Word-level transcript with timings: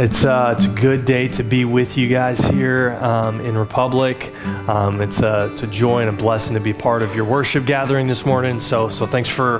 It's, 0.00 0.24
uh, 0.24 0.54
it's 0.56 0.64
a 0.64 0.70
good 0.70 1.04
day 1.04 1.28
to 1.28 1.42
be 1.42 1.66
with 1.66 1.98
you 1.98 2.08
guys 2.08 2.38
here 2.38 2.96
um, 3.02 3.38
in 3.42 3.54
Republic. 3.54 4.32
Um, 4.66 5.02
it's, 5.02 5.20
a, 5.20 5.50
it's 5.52 5.62
a 5.62 5.66
joy 5.66 6.00
and 6.00 6.08
a 6.08 6.22
blessing 6.22 6.54
to 6.54 6.60
be 6.60 6.72
part 6.72 7.02
of 7.02 7.14
your 7.14 7.26
worship 7.26 7.66
gathering 7.66 8.06
this 8.06 8.24
morning. 8.24 8.60
So, 8.60 8.88
so 8.88 9.04
thanks 9.04 9.28
for 9.28 9.56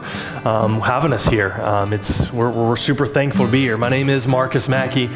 um, 0.46 0.80
having 0.80 1.12
us 1.12 1.26
here. 1.26 1.52
Um, 1.60 1.92
it's, 1.92 2.32
we're, 2.32 2.50
we're 2.50 2.76
super 2.76 3.04
thankful 3.04 3.44
to 3.44 3.52
be 3.52 3.60
here. 3.60 3.76
My 3.76 3.90
name 3.90 4.08
is 4.08 4.26
Marcus 4.26 4.66
Mackey. 4.66 5.08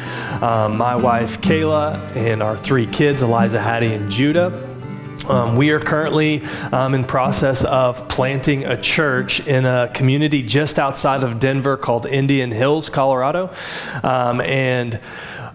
Um, 0.43 0.77
my 0.77 0.95
wife, 0.95 1.41
Kayla, 1.41 2.15
and 2.15 2.43
our 2.43 2.55
three 2.55 2.85
kids, 2.85 3.23
Eliza, 3.23 3.59
Hattie, 3.59 3.95
and 3.95 4.11
Judah. 4.11 4.74
Um, 5.29 5.55
we 5.55 5.71
are 5.71 5.79
currently 5.79 6.43
um, 6.71 6.93
in 6.93 7.03
process 7.03 7.63
of 7.63 8.07
planting 8.07 8.65
a 8.65 8.79
church 8.79 9.45
in 9.47 9.65
a 9.65 9.89
community 9.93 10.43
just 10.43 10.77
outside 10.77 11.23
of 11.23 11.39
Denver 11.39 11.77
called 11.77 12.05
Indian 12.05 12.51
Hills, 12.51 12.89
Colorado. 12.89 13.51
Um, 14.03 14.39
and 14.41 14.99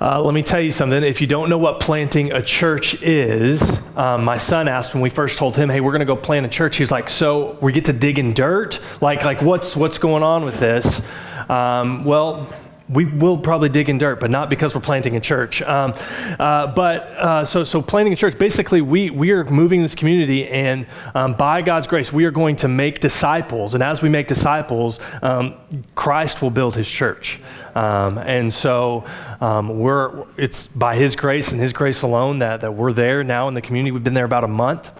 uh, 0.00 0.20
let 0.22 0.34
me 0.34 0.42
tell 0.42 0.60
you 0.60 0.72
something. 0.72 1.04
If 1.04 1.20
you 1.20 1.26
don't 1.26 1.48
know 1.50 1.58
what 1.58 1.78
planting 1.78 2.32
a 2.32 2.42
church 2.42 3.00
is, 3.02 3.78
um, 3.96 4.24
my 4.24 4.38
son 4.38 4.66
asked 4.66 4.94
when 4.94 5.02
we 5.02 5.10
first 5.10 5.38
told 5.38 5.56
him, 5.56 5.68
"Hey, 5.68 5.80
we're 5.80 5.92
going 5.92 6.00
to 6.00 6.06
go 6.06 6.16
plant 6.16 6.46
a 6.46 6.48
church." 6.48 6.76
He 6.76 6.82
was 6.82 6.90
like, 6.90 7.08
"So 7.08 7.58
we 7.60 7.70
get 7.72 7.84
to 7.84 7.92
dig 7.92 8.18
in 8.18 8.32
dirt? 8.32 8.80
Like, 9.00 9.24
like 9.24 9.42
what's 9.42 9.76
what's 9.76 9.98
going 9.98 10.22
on 10.22 10.44
with 10.44 10.58
this?" 10.58 11.02
Um, 11.50 12.04
well, 12.04 12.48
we 12.90 13.04
will 13.04 13.38
probably 13.38 13.68
dig 13.68 13.88
in 13.88 13.98
dirt, 13.98 14.18
but 14.18 14.30
not 14.30 14.50
because 14.50 14.74
we're 14.74 14.80
planting 14.80 15.16
a 15.16 15.20
church. 15.20 15.62
Um, 15.62 15.94
uh, 16.38 16.66
but 16.68 17.02
uh, 17.02 17.44
so, 17.44 17.62
so 17.62 17.80
planting 17.80 18.12
a 18.12 18.16
church, 18.16 18.36
basically, 18.36 18.80
we, 18.80 19.10
we 19.10 19.30
are 19.30 19.44
moving 19.44 19.82
this 19.82 19.94
community, 19.94 20.48
and 20.48 20.86
um, 21.14 21.34
by 21.34 21.62
God's 21.62 21.86
grace, 21.86 22.12
we 22.12 22.24
are 22.24 22.30
going 22.32 22.56
to 22.56 22.68
make 22.68 22.98
disciples. 23.00 23.74
And 23.74 23.82
as 23.82 24.02
we 24.02 24.08
make 24.08 24.26
disciples, 24.26 24.98
um, 25.22 25.54
Christ 25.94 26.42
will 26.42 26.50
build 26.50 26.74
his 26.74 26.90
church. 26.90 27.40
Um, 27.76 28.18
and 28.18 28.52
so 28.52 29.04
um, 29.40 29.78
we're, 29.78 30.26
it's 30.36 30.66
by 30.66 30.96
his 30.96 31.14
grace 31.14 31.52
and 31.52 31.60
his 31.60 31.72
grace 31.72 32.02
alone 32.02 32.40
that, 32.40 32.62
that 32.62 32.74
we're 32.74 32.92
there 32.92 33.22
now 33.22 33.46
in 33.46 33.54
the 33.54 33.62
community. 33.62 33.92
We've 33.92 34.02
been 34.02 34.14
there 34.14 34.24
about 34.24 34.44
a 34.44 34.48
month. 34.48 34.90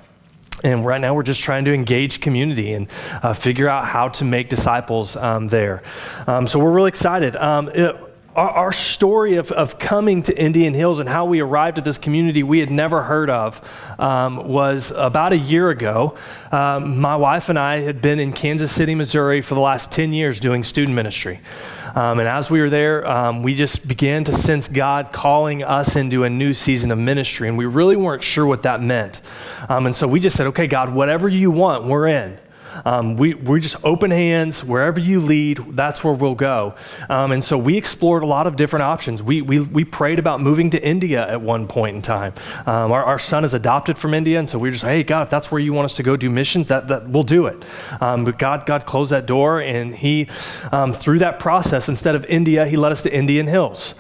And 0.63 0.85
right 0.85 1.01
now, 1.01 1.15
we're 1.15 1.23
just 1.23 1.43
trying 1.43 1.65
to 1.65 1.73
engage 1.73 2.21
community 2.21 2.73
and 2.73 2.91
uh, 3.23 3.33
figure 3.33 3.69
out 3.69 3.87
how 3.87 4.09
to 4.09 4.25
make 4.25 4.49
disciples 4.49 5.17
um, 5.17 5.49
there. 5.49 5.83
Um, 6.27 6.47
so 6.47 6.59
we're 6.59 6.73
really 6.73 6.89
excited. 6.89 7.37
Um, 7.37 7.69
it, 7.69 7.97
our, 8.37 8.51
our, 8.51 8.73
story 8.73 9.37
of, 9.37 9.51
of 9.51 9.79
coming 9.79 10.23
to 10.23 10.39
Indian 10.39 10.73
Hills 10.73 11.01
and 11.01 11.09
how 11.09 11.25
we 11.25 11.41
arrived 11.41 11.79
at 11.79 11.85
this 11.85 11.99
community 11.99 12.43
we 12.45 12.61
had 12.61 12.71
never 12.71 13.03
heard 13.03 13.29
of 13.29 13.61
um, 13.99 14.49
was 14.49 14.93
about 14.95 15.33
a 15.33 15.37
year 15.37 15.71
ago. 15.71 16.17
Um, 16.53 17.01
my 17.01 17.17
wife 17.17 17.49
and 17.49 17.59
I 17.59 17.81
had 17.81 18.01
been 18.01 18.21
in 18.21 18.33
Kansas 18.33 18.71
City, 18.71 18.95
Missouri 18.95 19.41
for 19.43 19.55
the 19.55 19.61
last 19.61 19.91
10 19.91 20.13
years 20.13 20.39
doing 20.39 20.63
student 20.63 20.95
ministry. 20.95 21.41
Um, 21.97 22.21
and 22.21 22.29
as 22.29 22.51
we 22.51 22.61
were 22.61 22.71
there, 22.71 23.05
um, 23.05 23.43
we 23.43 23.55
just 23.55 23.87
began 23.89 24.23
to 24.25 24.33
sense 24.33 24.69
God 24.69 25.13
calling 25.13 25.65
us 25.65 25.97
into 25.97 26.23
a 26.23 26.31
new 26.31 26.53
season 26.53 26.93
of 26.93 26.99
ministry. 26.99 27.49
And 27.49 27.59
we 27.59 27.67
really 27.67 27.97
weren't 27.97 28.23
sure 28.23 28.47
what 28.47 28.63
that 28.63 28.81
meant. 28.81 29.21
Um, 29.69 29.87
and 29.87 29.97
so 29.97 30.07
we 30.07 30.21
just 30.21 30.37
said, 30.37 30.47
okay, 30.49 30.69
God, 30.69 30.95
whatever 30.95 31.29
you 31.29 31.51
want, 31.51 31.85
we're 31.85 32.07
in. 32.07 32.39
Um, 32.85 33.17
we, 33.17 33.35
we're 33.35 33.61
just 33.61 33.77
open 33.85 34.11
hands. 34.11 34.65
Wherever 34.65 35.01
you 35.01 35.21
lead, 35.21 35.77
that's 35.77 36.03
where 36.03 36.15
we'll 36.15 36.35
go. 36.35 36.75
Um, 37.09 37.33
and 37.33 37.43
so 37.43 37.59
we 37.59 37.77
explored 37.77 38.23
a 38.23 38.27
lot 38.27 38.47
of 38.47 38.57
different 38.57 38.85
options. 38.85 39.23
We, 39.23 39.43
we, 39.43 39.61
we 39.61 39.85
prayed 39.85 40.19
about 40.19 40.41
moving 40.41 40.71
to 40.71 40.85
India 40.85 41.29
at 41.29 41.41
one 41.41 41.67
point 41.67 41.97
in 41.97 42.03
time. 42.03 42.35
Um, 42.67 42.93
our, 42.93 43.05
our 43.05 43.19
son 43.19 43.45
is 43.45 43.55
adopted 43.55 43.99
from 43.99 44.15
India, 44.15 44.39
and 44.39 44.49
so 44.49 44.59
we 44.59 44.69
are 44.69 44.73
just, 44.73 44.85
hey, 44.85 45.03
God, 45.03 45.23
if 45.23 45.31
that's 45.31 45.51
where 45.51 45.61
you 45.61 45.73
want 45.73 45.87
us 45.87 45.97
to 45.97 46.03
go 46.03 46.17
do 46.17 46.31
missions, 46.31 46.69
that, 46.69 46.89
that 46.89 47.09
we'll 47.09 47.23
do 47.23 47.47
it. 47.47 47.65
Um, 48.01 48.25
but 48.25 48.39
God, 48.39 48.67
God 48.67 48.87
closed 48.87 49.13
that 49.13 49.27
door, 49.27 49.61
and 49.61 49.95
He, 49.95 50.29
um, 50.73 50.93
through 50.93 51.21
that 51.21 51.39
process, 51.39 51.89
instead 51.89 52.15
of 52.15 52.25
India, 52.27 52.67
He 52.67 52.77
led 52.77 52.93
us 52.93 53.03
to 53.03 53.15
Indian 53.15 53.47
Hills. 53.47 53.95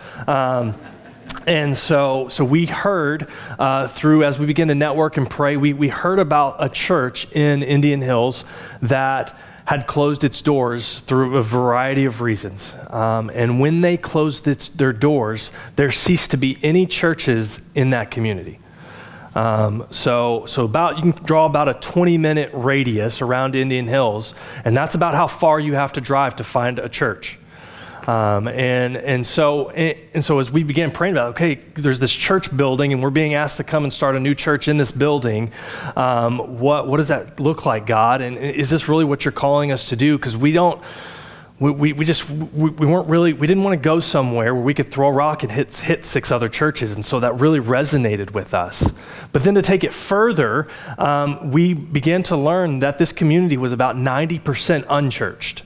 And 1.47 1.77
so, 1.77 2.29
so 2.29 2.45
we 2.45 2.67
heard 2.67 3.29
uh, 3.59 3.89
through, 3.89 4.25
as 4.25 4.39
we 4.39 4.47
began 4.47 4.69
to 4.69 4.75
network 4.75 5.17
and 5.17 5.29
pray, 5.29 5.57
we, 5.57 5.73
we 5.73 5.89
heard 5.89 6.19
about 6.19 6.57
a 6.63 6.69
church 6.69 7.31
in 7.33 7.63
Indian 7.63 8.03
Hills 8.03 8.45
that 8.83 9.37
had 9.65 9.87
closed 9.87 10.25
its 10.25 10.43
doors 10.43 11.01
through 11.01 11.37
a 11.37 11.43
variety 11.43 12.05
of 12.05 12.21
reasons. 12.21 12.75
Um, 12.89 13.31
and 13.33 13.61
when 13.61 13.81
they 13.81 13.97
closed 13.97 14.47
its, 14.49 14.69
their 14.69 14.93
doors, 14.93 15.53
there 15.77 15.91
ceased 15.91 16.33
to 16.33 16.37
be 16.37 16.59
any 16.63 16.87
churches 16.87 17.61
in 17.75 17.91
that 17.91 18.11
community. 18.11 18.59
Um, 19.35 19.87
so, 19.91 20.45
so 20.47 20.65
about 20.65 20.97
you 20.97 21.13
can 21.13 21.25
draw 21.25 21.47
about 21.47 21.69
a 21.69 21.75
20 21.75 22.19
minute 22.19 22.51
radius 22.53 23.23
around 23.23 23.55
Indian 23.55 23.87
Hills, 23.87 24.35
and 24.65 24.77
that's 24.77 24.95
about 24.95 25.15
how 25.15 25.27
far 25.27 25.61
you 25.61 25.75
have 25.75 25.93
to 25.93 26.01
drive 26.01 26.37
to 26.37 26.45
find 26.45 26.79
a 26.79 26.89
church. 26.89 27.39
Um, 28.09 28.49
and, 28.49 28.97
and, 28.97 29.27
so, 29.27 29.71
and 29.71 30.25
so 30.25 30.39
as 30.39 30.51
we 30.51 30.63
began 30.63 30.91
praying 30.91 31.15
about, 31.15 31.31
okay, 31.31 31.57
there's 31.75 31.99
this 31.99 32.13
church 32.13 32.55
building 32.57 32.93
and 32.93 33.03
we're 33.03 33.11
being 33.11 33.35
asked 33.35 33.57
to 33.59 33.65
come 33.65 33.85
and 33.85 33.93
start 33.93 34.17
a 34.17 34.21
new 34.21 34.35
church 34.35 34.69
in 34.69 34.77
this 34.77 34.91
building. 34.91 35.53
Um, 35.97 36.59
what, 36.59 36.87
what 36.87 36.99
does 36.99 37.09
that 37.09 37.41
look 37.41 37.67
like, 37.67 37.87
God? 37.87 38.21
And 38.21 38.37
is 38.39 38.71
this 38.71 38.89
really 38.89 39.05
what 39.05 39.25
you're 39.25 39.33
calling 39.33 39.73
us 39.73 39.89
to 39.91 39.97
do? 39.97 40.17
Because 40.17 40.37
we 40.37 40.53
don't, 40.53 40.83
we, 41.61 41.71
we, 41.71 41.93
we 41.93 42.05
just, 42.07 42.29
we, 42.29 42.71
we, 42.71 42.87
weren't 42.87 43.09
really, 43.09 43.35
we 43.35 43.47
didn't 43.47 43.63
want 43.63 43.75
to 43.75 43.85
go 43.85 44.01
somewhere 44.01 44.55
where 44.55 44.65
we 44.65 44.73
could 44.73 44.91
throw 44.91 45.09
a 45.09 45.13
rock 45.13 45.43
and 45.43 45.53
hit, 45.53 45.77
hit 45.77 46.07
six 46.07 46.33
other 46.33 46.49
churches. 46.49 46.95
And 46.95 47.05
so 47.05 47.21
that 47.21 47.39
really 47.39 47.61
resonated 47.61 48.33
with 48.33 48.55
us. 48.55 48.91
But 49.33 49.45
then 49.45 49.55
to 49.55 49.63
take 49.63 49.85
it 49.85 49.93
further, 49.93 50.69
um, 50.97 51.51
we 51.51 51.75
began 51.75 52.23
to 52.25 52.37
learn 52.37 52.81
that 52.81 52.97
this 52.97 53.13
community 53.13 53.59
was 53.59 53.73
about 53.73 53.95
90% 53.95 54.87
unchurched. 54.89 55.63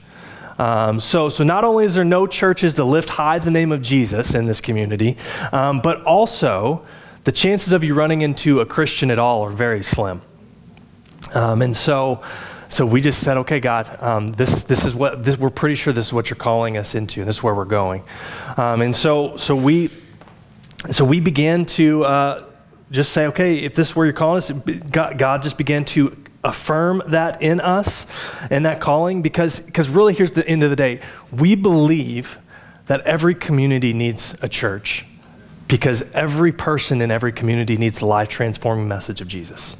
Um, 0.57 0.99
so, 0.99 1.29
so 1.29 1.43
not 1.43 1.63
only 1.63 1.85
is 1.85 1.95
there 1.95 2.05
no 2.05 2.27
churches 2.27 2.75
to 2.75 2.83
lift 2.83 3.09
high 3.09 3.39
the 3.39 3.51
name 3.51 3.71
of 3.71 3.81
Jesus 3.81 4.35
in 4.35 4.45
this 4.45 4.61
community, 4.61 5.17
um, 5.51 5.81
but 5.81 6.03
also 6.03 6.85
the 7.25 7.31
chances 7.31 7.73
of 7.73 7.83
you 7.83 7.93
running 7.93 8.21
into 8.21 8.61
a 8.61 8.65
Christian 8.65 9.11
at 9.11 9.19
all 9.19 9.41
are 9.43 9.49
very 9.49 9.83
slim. 9.83 10.21
Um, 11.33 11.61
and 11.61 11.75
so, 11.75 12.21
so 12.69 12.85
we 12.85 13.01
just 13.01 13.21
said, 13.21 13.37
okay, 13.37 13.59
God, 13.59 14.01
um, 14.01 14.27
this, 14.27 14.63
this 14.63 14.85
is 14.85 14.95
what 14.95 15.23
this, 15.23 15.37
we're 15.37 15.49
pretty 15.49 15.75
sure 15.75 15.91
this 15.91 16.07
is 16.07 16.13
what 16.13 16.29
you're 16.29 16.37
calling 16.37 16.77
us 16.77 16.95
into, 16.95 17.21
and 17.21 17.27
this 17.27 17.37
is 17.37 17.43
where 17.43 17.55
we're 17.55 17.65
going. 17.65 18.03
Um, 18.57 18.81
and 18.81 18.95
so, 18.95 19.37
so 19.37 19.55
we, 19.55 19.89
so 20.91 21.03
we 21.03 21.19
began 21.19 21.65
to 21.65 22.05
uh, 22.05 22.45
just 22.91 23.11
say, 23.11 23.25
okay, 23.27 23.57
if 23.57 23.73
this 23.73 23.89
is 23.89 23.95
where 23.95 24.05
you're 24.05 24.13
calling 24.13 24.37
us, 24.37 24.51
God, 24.91 25.17
God 25.17 25.43
just 25.43 25.57
began 25.57 25.83
to 25.85 26.15
affirm 26.45 27.03
that 27.07 27.41
in 27.41 27.59
us 27.59 28.05
and 28.49 28.65
that 28.65 28.79
calling 28.79 29.21
because 29.21 29.59
because 29.59 29.89
really 29.89 30.13
here's 30.13 30.31
the 30.31 30.47
end 30.47 30.63
of 30.63 30.69
the 30.69 30.75
day. 30.75 31.01
We 31.31 31.55
believe 31.55 32.39
that 32.87 33.01
every 33.01 33.35
community 33.35 33.93
needs 33.93 34.35
a 34.41 34.47
church 34.47 35.05
because 35.67 36.03
every 36.13 36.51
person 36.51 37.01
in 37.01 37.11
every 37.11 37.31
community 37.31 37.77
needs 37.77 37.99
the 37.99 38.05
life 38.05 38.29
transforming 38.29 38.87
message 38.87 39.21
of 39.21 39.27
jesus 39.27 39.75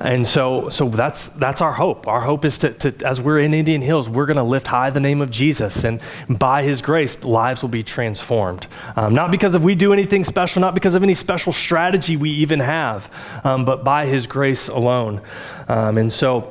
and 0.00 0.26
so, 0.26 0.70
so 0.70 0.88
that's, 0.88 1.28
that's 1.28 1.60
our 1.60 1.72
hope. 1.72 2.08
Our 2.08 2.22
hope 2.22 2.46
is 2.46 2.58
to, 2.60 2.72
to 2.72 3.06
as 3.06 3.20
we're 3.20 3.40
in 3.40 3.52
Indian 3.52 3.82
Hills, 3.82 4.08
we're 4.08 4.24
going 4.24 4.38
to 4.38 4.42
lift 4.42 4.66
high 4.66 4.88
the 4.88 5.00
name 5.00 5.20
of 5.20 5.30
Jesus. 5.30 5.84
And 5.84 6.00
by 6.28 6.62
his 6.62 6.80
grace, 6.80 7.22
lives 7.22 7.60
will 7.60 7.68
be 7.68 7.82
transformed. 7.82 8.66
Um, 8.96 9.14
not 9.14 9.30
because 9.30 9.54
of 9.54 9.62
we 9.62 9.74
do 9.74 9.92
anything 9.92 10.24
special, 10.24 10.60
not 10.60 10.74
because 10.74 10.94
of 10.94 11.02
any 11.02 11.12
special 11.12 11.52
strategy 11.52 12.16
we 12.16 12.30
even 12.30 12.60
have, 12.60 13.12
um, 13.44 13.66
but 13.66 13.84
by 13.84 14.06
his 14.06 14.26
grace 14.26 14.68
alone. 14.68 15.20
Um, 15.68 15.98
and 15.98 16.10
so, 16.10 16.50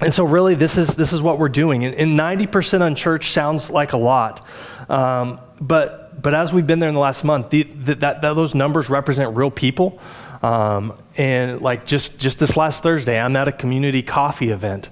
and 0.00 0.12
so 0.12 0.24
really 0.24 0.56
this 0.56 0.76
is, 0.76 0.96
this 0.96 1.12
is 1.12 1.22
what 1.22 1.38
we're 1.38 1.48
doing. 1.48 1.84
And, 1.84 1.94
and 1.94 2.18
90% 2.18 2.84
unchurched 2.84 3.32
sounds 3.32 3.70
like 3.70 3.92
a 3.92 3.96
lot. 3.98 4.44
Um, 4.88 5.38
but, 5.60 6.20
but 6.20 6.34
as 6.34 6.52
we've 6.52 6.66
been 6.66 6.80
there 6.80 6.88
in 6.88 6.94
the 6.96 7.00
last 7.00 7.22
month, 7.22 7.50
the, 7.50 7.62
the, 7.62 7.94
that, 7.96 8.22
that, 8.22 8.34
those 8.34 8.54
numbers 8.54 8.90
represent 8.90 9.36
real 9.36 9.50
people. 9.50 10.00
Um, 10.42 10.94
and 11.16 11.60
like 11.60 11.86
just, 11.86 12.18
just 12.18 12.38
this 12.38 12.56
last 12.56 12.82
Thursday, 12.82 13.18
I'm 13.18 13.36
at 13.36 13.48
a 13.48 13.52
community 13.52 14.02
coffee 14.02 14.50
event, 14.50 14.90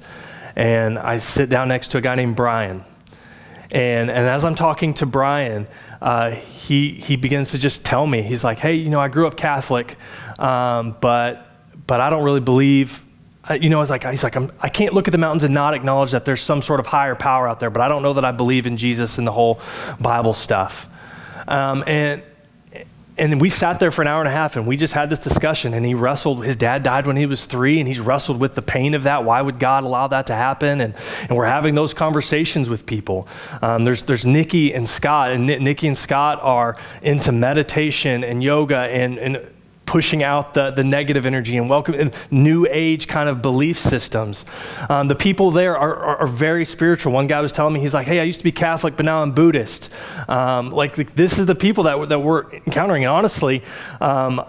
and 0.55 0.99
I 0.99 1.19
sit 1.19 1.49
down 1.49 1.69
next 1.69 1.89
to 1.89 1.99
a 1.99 2.01
guy 2.01 2.15
named 2.15 2.37
Brian. 2.37 2.85
And, 3.73 4.11
and 4.11 4.29
as 4.29 4.45
I'm 4.45 4.55
talking 4.55 4.95
to 4.95 5.07
Brian, 5.07 5.67
uh, 6.01 6.31
he, 6.31 6.91
he 6.93 7.17
begins 7.17 7.53
to 7.53 7.59
just 7.59 7.85
tell 7.85 8.07
me, 8.07 8.23
he's 8.23 8.43
like, 8.43 8.59
hey, 8.59 8.75
you 8.75 8.91
know, 8.91 9.01
I 9.01 9.09
grew 9.09 9.27
up 9.27 9.37
Catholic, 9.37 9.97
um, 10.39 10.97
but, 11.01 11.47
but 11.87 12.01
I 12.01 12.11
don't 12.11 12.25
really 12.25 12.41
believe 12.41 13.03
uh, 13.49 13.55
you 13.55 13.71
know, 13.71 13.81
it's 13.81 13.91
like, 13.91 14.05
he's 14.05 14.23
like, 14.23 14.37
I'm, 14.37 14.53
I 14.61 14.69
can 14.69 14.87
not 14.87 14.95
look 14.95 15.09
at 15.09 15.13
the 15.13 15.19
mountains 15.19 15.45
and 15.45 15.55
not 15.55 15.73
acknowledge 15.73 16.11
that 16.11 16.25
there's 16.25 16.43
some 16.43 16.61
sort 16.61 16.79
of 16.79 16.87
higher 16.87 17.15
power 17.15 17.49
out 17.49 17.59
there, 17.59 17.71
but 17.71 17.81
I 17.81 17.89
don't 17.89 18.03
know 18.03 18.13
that 18.13 18.25
I 18.25 18.33
believe 18.33 18.67
in 18.67 18.77
Jesus 18.77 19.17
and 19.19 19.27
the 19.27 19.33
whole 19.33 19.61
Bible 19.99 20.35
stuff. 20.35 20.87
Um, 21.49 21.83
and, 21.87 22.23
and 23.21 23.39
we 23.39 23.51
sat 23.51 23.79
there 23.79 23.91
for 23.91 24.01
an 24.01 24.09
hour 24.09 24.21
and 24.21 24.29
a 24.29 24.33
half 24.33 24.57
and 24.57 24.67
we 24.67 24.79
just 24.79 24.95
had 24.95 25.11
this 25.11 25.23
discussion 25.23 25.75
and 25.75 25.85
he 25.85 25.93
wrestled 25.93 26.43
his 26.43 26.57
dad 26.57 26.83
died 26.83 27.07
when 27.07 27.17
he 27.17 27.27
was 27.27 27.45
three 27.45 27.79
and 27.79 27.87
he's 27.87 28.01
wrestled 28.01 28.41
with 28.41 28.55
the 28.55 28.63
pain 28.63 28.95
of 28.95 29.03
that. 29.03 29.25
Why 29.25 29.43
would 29.43 29.59
god 29.59 29.85
allow 29.85 30.07
that 30.09 30.27
to 30.29 30.35
happen? 30.35 30.81
And, 30.81 30.95
and 31.29 31.37
we're 31.37 31.45
having 31.45 31.75
those 31.75 31.93
conversations 31.93 32.71
with 32.71 32.87
people. 32.87 33.29
Um, 33.61 33.85
there's, 33.85 34.05
there's 34.05 34.25
nikki 34.25 34.73
and 34.73 34.89
scott 34.89 35.33
and 35.33 35.51
N- 35.51 35.63
nikki 35.63 35.87
and 35.87 35.97
scott 35.97 36.41
are 36.41 36.77
into 37.03 37.31
meditation 37.31 38.25
and 38.25 38.43
yoga 38.43 38.79
and, 38.79 39.19
and 39.19 39.47
pushing 39.91 40.23
out 40.23 40.55
the, 40.55 40.71
the 40.71 40.85
negative 40.85 41.27
energy 41.27 41.57
and 41.57 41.69
welcome 41.69 42.13
new 42.31 42.65
age 42.71 43.09
kind 43.09 43.29
of 43.29 43.43
belief 43.43 43.77
systems. 43.77 44.45
Um, 44.89 45.09
the 45.09 45.17
people 45.17 45.51
there 45.51 45.77
are, 45.77 45.97
are, 45.97 46.17
are, 46.19 46.27
very 46.29 46.65
spiritual. 46.65 47.13
One 47.13 47.27
guy 47.27 47.41
was 47.41 47.51
telling 47.51 47.75
me, 47.75 47.81
he's 47.81 47.93
like, 47.93 48.07
hey, 48.07 48.21
I 48.21 48.23
used 48.23 48.39
to 48.39 48.45
be 48.45 48.53
Catholic, 48.53 48.97
but 48.97 49.05
now 49.05 49.21
I'm 49.21 49.33
Buddhist. 49.33 49.89
Um, 50.29 50.71
like, 50.71 50.97
like, 50.97 51.17
this 51.17 51.41
is 51.41 51.47
the 51.47 51.57
people 51.57 51.83
that, 51.85 52.09
that 52.09 52.21
we're 52.21 52.53
encountering. 52.53 53.03
And 53.03 53.11
honestly, 53.11 53.65
um, 54.01 54.45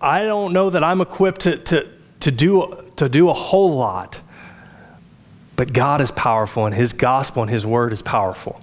I 0.00 0.22
don't 0.22 0.52
know 0.52 0.68
that 0.70 0.82
I'm 0.82 1.00
equipped 1.00 1.42
to, 1.42 1.58
to, 1.58 1.88
to, 2.18 2.32
do, 2.32 2.90
to 2.96 3.08
do 3.08 3.28
a 3.28 3.34
whole 3.34 3.76
lot. 3.76 4.20
But 5.54 5.72
God 5.72 6.00
is 6.00 6.10
powerful, 6.10 6.66
and 6.66 6.74
His 6.74 6.92
gospel 6.92 7.42
and 7.42 7.50
His 7.52 7.64
word 7.64 7.92
is 7.92 8.02
powerful. 8.02 8.60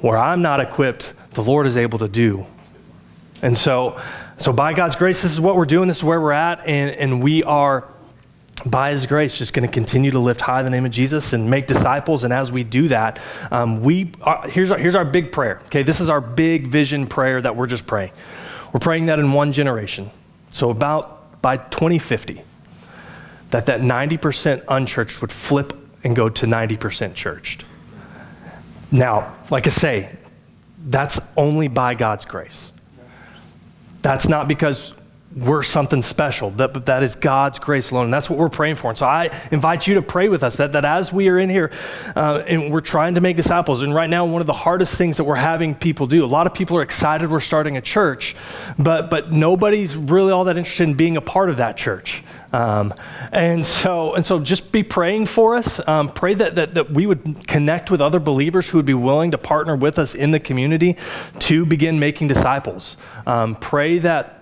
Where 0.00 0.16
I'm 0.16 0.42
not 0.42 0.60
equipped, 0.60 1.12
the 1.32 1.42
Lord 1.42 1.66
is 1.66 1.76
able 1.76 1.98
to 1.98 2.08
do. 2.08 2.46
And 3.42 3.58
so, 3.58 4.00
so 4.42 4.52
by 4.52 4.72
God's 4.72 4.96
grace, 4.96 5.22
this 5.22 5.32
is 5.32 5.40
what 5.40 5.54
we're 5.54 5.64
doing, 5.64 5.86
this 5.86 5.98
is 5.98 6.04
where 6.04 6.20
we're 6.20 6.32
at, 6.32 6.66
and, 6.66 6.90
and 6.90 7.22
we 7.22 7.44
are, 7.44 7.86
by 8.66 8.90
His 8.90 9.06
grace, 9.06 9.38
just 9.38 9.52
going 9.52 9.66
to 9.66 9.72
continue 9.72 10.10
to 10.10 10.18
lift 10.18 10.40
high 10.40 10.62
the 10.62 10.70
name 10.70 10.84
of 10.84 10.90
Jesus 10.90 11.32
and 11.32 11.48
make 11.48 11.68
disciples. 11.68 12.24
And 12.24 12.32
as 12.32 12.50
we 12.50 12.64
do 12.64 12.88
that, 12.88 13.20
um, 13.52 13.82
we 13.82 14.10
are, 14.22 14.48
here's, 14.48 14.72
our, 14.72 14.78
here's 14.78 14.96
our 14.96 15.04
big 15.04 15.30
prayer. 15.30 15.60
Okay, 15.66 15.84
this 15.84 16.00
is 16.00 16.10
our 16.10 16.20
big 16.20 16.66
vision 16.66 17.06
prayer 17.06 17.40
that 17.40 17.54
we're 17.54 17.68
just 17.68 17.86
praying. 17.86 18.10
We're 18.72 18.80
praying 18.80 19.06
that 19.06 19.20
in 19.20 19.32
one 19.32 19.52
generation. 19.52 20.10
So 20.50 20.70
about 20.70 21.40
by 21.40 21.58
2050, 21.58 22.42
that 23.50 23.66
that 23.66 23.80
90% 23.80 24.64
unchurched 24.66 25.20
would 25.20 25.30
flip 25.30 25.72
and 26.02 26.16
go 26.16 26.28
to 26.28 26.46
90% 26.46 27.14
churched. 27.14 27.64
Now, 28.90 29.36
like 29.50 29.68
I 29.68 29.70
say, 29.70 30.16
that's 30.86 31.20
only 31.36 31.68
by 31.68 31.94
God's 31.94 32.24
grace. 32.24 32.71
That's 34.02 34.28
not 34.28 34.48
because 34.48 34.94
we're 35.34 35.62
something 35.62 36.02
special. 36.02 36.50
That, 36.50 36.86
that 36.86 37.02
is 37.02 37.16
God's 37.16 37.58
grace 37.58 37.90
alone. 37.90 38.04
And 38.04 38.14
that's 38.14 38.28
what 38.28 38.38
we're 38.38 38.48
praying 38.48 38.76
for. 38.76 38.90
And 38.90 38.98
so 38.98 39.06
I 39.06 39.30
invite 39.50 39.86
you 39.86 39.94
to 39.94 40.02
pray 40.02 40.28
with 40.28 40.42
us 40.42 40.56
that, 40.56 40.72
that 40.72 40.84
as 40.84 41.12
we 41.12 41.28
are 41.28 41.38
in 41.38 41.48
here 41.48 41.70
uh, 42.14 42.42
and 42.46 42.70
we're 42.70 42.80
trying 42.80 43.14
to 43.14 43.20
make 43.20 43.36
disciples, 43.36 43.82
and 43.82 43.94
right 43.94 44.10
now, 44.10 44.24
one 44.24 44.40
of 44.40 44.46
the 44.46 44.52
hardest 44.52 44.94
things 44.96 45.16
that 45.16 45.24
we're 45.24 45.34
having 45.36 45.74
people 45.74 46.06
do, 46.06 46.24
a 46.24 46.26
lot 46.26 46.46
of 46.46 46.54
people 46.54 46.76
are 46.76 46.82
excited 46.82 47.30
we're 47.30 47.40
starting 47.40 47.76
a 47.76 47.80
church, 47.80 48.36
but, 48.78 49.10
but 49.10 49.32
nobody's 49.32 49.96
really 49.96 50.32
all 50.32 50.44
that 50.44 50.58
interested 50.58 50.84
in 50.84 50.94
being 50.94 51.16
a 51.16 51.20
part 51.20 51.48
of 51.48 51.56
that 51.56 51.76
church. 51.76 52.22
Um, 52.52 52.92
and, 53.32 53.64
so, 53.64 54.14
and 54.14 54.24
so 54.24 54.38
just 54.38 54.72
be 54.72 54.82
praying 54.82 55.26
for 55.26 55.56
us. 55.56 55.80
Um, 55.88 56.12
pray 56.12 56.34
that, 56.34 56.56
that, 56.56 56.74
that 56.74 56.90
we 56.90 57.06
would 57.06 57.46
connect 57.48 57.90
with 57.90 58.02
other 58.02 58.20
believers 58.20 58.68
who 58.68 58.78
would 58.78 58.86
be 58.86 58.94
willing 58.94 59.30
to 59.30 59.38
partner 59.38 59.74
with 59.74 59.98
us 59.98 60.14
in 60.14 60.32
the 60.32 60.40
community 60.40 60.96
to 61.40 61.64
begin 61.64 61.98
making 61.98 62.28
disciples. 62.28 62.98
Um, 63.26 63.54
pray 63.54 63.98
that 64.00 64.41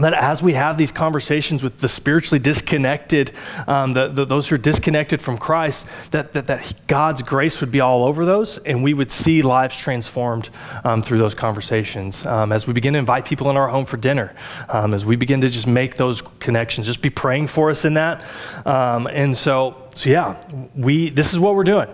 that 0.00 0.14
as 0.14 0.42
we 0.42 0.52
have 0.54 0.78
these 0.78 0.92
conversations 0.92 1.62
with 1.62 1.78
the 1.78 1.88
spiritually 1.88 2.38
disconnected, 2.38 3.32
um, 3.66 3.92
the, 3.92 4.08
the, 4.08 4.24
those 4.24 4.48
who 4.48 4.54
are 4.54 4.58
disconnected 4.58 5.20
from 5.20 5.38
Christ, 5.38 5.86
that, 6.10 6.32
that, 6.32 6.46
that, 6.46 6.74
God's 6.86 7.22
grace 7.22 7.60
would 7.60 7.70
be 7.70 7.80
all 7.80 8.04
over 8.04 8.24
those, 8.24 8.58
and 8.58 8.82
we 8.82 8.94
would 8.94 9.10
see 9.10 9.42
lives 9.42 9.76
transformed 9.76 10.48
um, 10.84 11.02
through 11.02 11.18
those 11.18 11.34
conversations. 11.34 12.24
Um, 12.24 12.52
as 12.52 12.66
we 12.66 12.72
begin 12.72 12.94
to 12.94 12.98
invite 12.98 13.24
people 13.24 13.50
in 13.50 13.56
our 13.56 13.68
home 13.68 13.84
for 13.84 13.96
dinner, 13.96 14.34
um, 14.68 14.94
as 14.94 15.04
we 15.04 15.16
begin 15.16 15.40
to 15.42 15.48
just 15.48 15.66
make 15.66 15.96
those 15.96 16.22
connections, 16.40 16.86
just 16.86 17.02
be 17.02 17.10
praying 17.10 17.48
for 17.48 17.70
us 17.70 17.84
in 17.84 17.94
that. 17.94 18.24
Um, 18.66 19.06
and 19.06 19.36
so, 19.36 19.88
so 19.94 20.10
yeah, 20.10 20.40
we 20.74 21.10
this 21.10 21.32
is 21.32 21.38
what 21.38 21.54
we're 21.54 21.64
doing. 21.64 21.88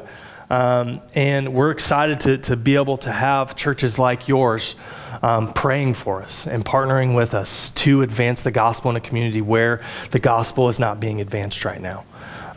Um, 0.50 1.00
and 1.14 1.55
we're 1.55 1.70
excited 1.70 2.20
to, 2.20 2.38
to 2.38 2.56
be 2.56 2.76
able 2.76 2.96
to 2.99 3.12
have 3.12 3.56
churches 3.56 3.99
like 3.99 4.29
yours 4.29 4.76
um, 5.23 5.52
praying 5.52 5.94
for 5.94 6.23
us 6.23 6.46
and 6.46 6.64
partnering 6.64 7.14
with 7.14 7.35
us 7.35 7.70
to 7.73 8.02
advance 8.02 8.43
the 8.43 8.50
gospel 8.50 8.91
in 8.91 8.96
a 8.96 9.00
community 9.00 9.41
where 9.41 9.81
the 10.11 10.19
gospel 10.19 10.69
is 10.69 10.79
not 10.79 11.00
being 11.00 11.20
advanced 11.20 11.64
right 11.64 11.81
now. 11.81 12.05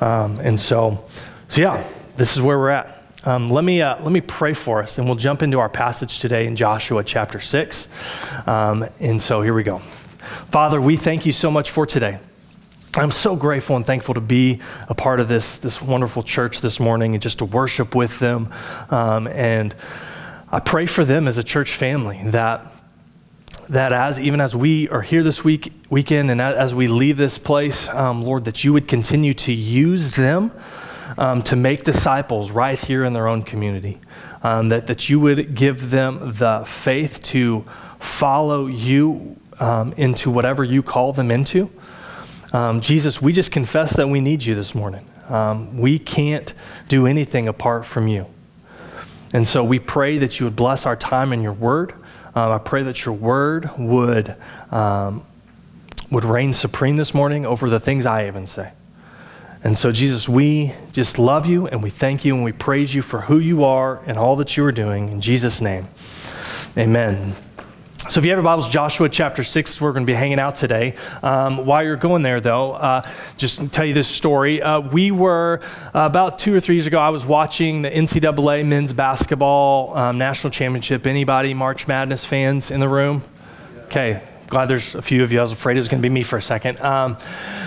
Um, 0.02 0.40
and 0.40 0.60
so, 0.60 1.04
so, 1.48 1.62
yeah, 1.62 1.88
this 2.18 2.36
is 2.36 2.42
where 2.42 2.58
we're 2.58 2.70
at. 2.70 3.04
Um, 3.24 3.50
let, 3.50 3.64
me, 3.64 3.82
uh, 3.82 4.02
let 4.04 4.12
me 4.12 4.22
pray 4.22 4.54
for 4.54 4.82
us, 4.82 4.98
and 4.98 5.08
we'll 5.08 5.16
jump 5.18 5.42
into 5.42 5.60
our 5.60 5.70
passage 5.70 6.20
today 6.20 6.46
in 6.46 6.56
Joshua 6.56 7.04
chapter 7.04 7.40
6. 7.40 7.88
Um, 8.46 8.88
and 9.00 9.22
so 9.22 9.42
here 9.42 9.54
we 9.54 9.64
go. 9.64 9.80
Father, 10.52 10.80
we 10.80 10.98
thank 10.98 11.26
you 11.26 11.32
so 11.32 11.50
much 11.50 11.72
for 11.72 11.86
today. 11.86 12.20
I'm 12.98 13.12
so 13.12 13.36
grateful 13.36 13.76
and 13.76 13.86
thankful 13.86 14.16
to 14.16 14.22
be 14.22 14.60
a 14.90 14.96
part 14.96 15.20
of 15.20 15.28
this, 15.28 15.58
this 15.58 15.80
wonderful 15.80 16.24
church 16.24 16.62
this 16.62 16.80
morning 16.80 17.14
and 17.14 17.22
just 17.22 17.38
to 17.38 17.46
worship 17.46 17.94
with 17.94 18.18
them. 18.18 18.52
Um, 18.90 19.28
and 19.28 19.76
I 20.52 20.60
pray 20.60 20.88
for 20.88 21.06
them 21.06 21.28
as 21.28 21.38
a 21.38 21.44
church 21.44 21.76
family 21.76 22.20
that, 22.26 22.74
that 23.70 23.94
as 23.94 24.20
even 24.20 24.42
as 24.42 24.56
we 24.56 24.90
are 24.90 25.04
here 25.04 25.22
this 25.22 25.44
week, 25.44 25.72
weekend 25.92 26.32
and 26.32 26.42
as 26.42 26.74
we 26.74 26.88
leave 26.88 27.18
this 27.18 27.38
place, 27.38 27.88
um, 27.90 28.24
Lord, 28.24 28.46
that 28.46 28.64
you 28.64 28.74
would 28.74 28.88
continue 28.88 29.34
to 29.34 29.54
use 29.54 30.12
them 30.12 30.52
um, 31.20 31.44
to 31.44 31.56
make 31.56 31.84
disciples 31.84 32.50
right 32.50 32.80
here 32.80 33.06
in 33.06 33.14
their 33.14 33.28
own 33.28 33.44
community. 33.44 34.00
Um, 34.42 34.70
that, 34.70 34.88
that 34.88 35.08
you 35.08 35.20
would 35.20 35.54
give 35.54 35.92
them 35.92 36.34
the 36.34 36.64
faith 36.66 37.22
to 37.24 37.64
follow 38.00 38.66
you 38.66 39.36
um, 39.60 39.94
into 39.98 40.32
whatever 40.32 40.64
you 40.64 40.82
call 40.82 41.14
them 41.14 41.30
into. 41.30 41.70
Um, 42.54 42.82
Jesus, 42.82 43.22
we 43.22 43.34
just 43.34 43.52
confess 43.52 43.96
that 43.98 44.08
we 44.08 44.22
need 44.22 44.44
you 44.44 44.56
this 44.56 44.74
morning. 44.74 45.06
Um, 45.30 45.78
we 45.78 46.00
can't 46.00 46.54
do 46.88 47.06
anything 47.06 47.48
apart 47.48 47.86
from 47.86 48.08
you. 48.08 48.26
And 49.34 49.46
so 49.46 49.64
we 49.64 49.80
pray 49.80 50.20
that 50.20 50.40
you 50.40 50.46
would 50.46 50.56
bless 50.56 50.86
our 50.86 50.96
time 50.96 51.34
in 51.34 51.42
your 51.42 51.54
word. 51.54 51.94
Um, 52.34 52.52
I 52.52 52.58
pray 52.60 52.84
that 52.84 53.06
your 53.06 53.16
word 53.16 53.70
would, 53.78 54.36
um, 54.72 55.26
would 56.10 56.24
reign 56.24 56.54
supreme 56.54 56.96
this 56.96 57.14
morning 57.14 57.46
over 57.46 57.70
the 57.70 57.80
things 57.80 58.06
I 58.06 58.28
even 58.28 58.48
say. 58.48 58.72
And 59.64 59.78
so, 59.78 59.92
Jesus, 59.92 60.30
we 60.30 60.72
just 60.94 61.20
love 61.20 61.46
you 61.46 61.68
and 61.68 61.84
we 61.84 61.90
thank 61.90 62.24
you 62.24 62.36
and 62.36 62.44
we 62.44 62.52
praise 62.52 62.94
you 62.94 63.02
for 63.02 63.22
who 63.22 63.40
you 63.40 63.66
are 63.66 64.02
and 64.06 64.18
all 64.18 64.38
that 64.38 64.56
you 64.56 64.64
are 64.64 64.72
doing. 64.72 65.10
In 65.10 65.20
Jesus' 65.20 65.60
name, 65.60 65.88
amen. 66.78 67.36
So, 68.18 68.20
if 68.20 68.26
you 68.26 68.32
have 68.32 68.38
your 68.38 68.44
Bibles, 68.46 68.68
Joshua 68.68 69.10
chapter 69.10 69.44
6, 69.44 69.80
we're 69.80 69.92
going 69.92 70.04
to 70.04 70.12
be 70.12 70.16
hanging 70.16 70.40
out 70.40 70.56
today. 70.56 70.96
Um, 71.22 71.68
while 71.68 71.84
you're 71.84 71.96
going 71.96 72.24
there, 72.24 72.42
though, 72.42 72.72
uh, 72.74 73.08
just 73.38 73.72
tell 73.72 73.86
you 73.86 73.94
this 73.94 74.08
story. 74.08 74.60
Uh, 74.60 74.80
we 74.80 75.12
were, 75.12 75.62
uh, 75.94 76.00
about 76.00 76.40
two 76.40 76.52
or 76.56 76.60
three 76.60 76.74
years 76.74 76.88
ago, 76.88 76.98
I 76.98 77.10
was 77.10 77.24
watching 77.24 77.84
the 77.84 77.92
NCAA 77.92 78.66
men's 78.66 78.92
basketball 78.92 79.96
um, 79.96 80.18
national 80.18 80.50
championship. 80.50 81.06
Anybody 81.06 81.54
March 81.54 81.88
Madness 81.88 82.26
fans 82.26 82.72
in 82.72 82.80
the 82.80 82.90
room? 82.90 83.22
Okay, 83.86 84.24
glad 84.48 84.68
there's 84.68 84.96
a 84.96 85.02
few 85.02 85.24
of 85.24 85.32
you. 85.32 85.40
I 85.40 85.42
was 85.42 85.52
afraid 85.52 85.78
it 85.78 85.82
was 85.82 85.88
going 85.88 86.02
to 86.02 86.06
be 86.08 86.14
me 86.14 86.24
for 86.24 86.38
a 86.38 86.42
second. 86.42 86.80
Um, 86.80 87.18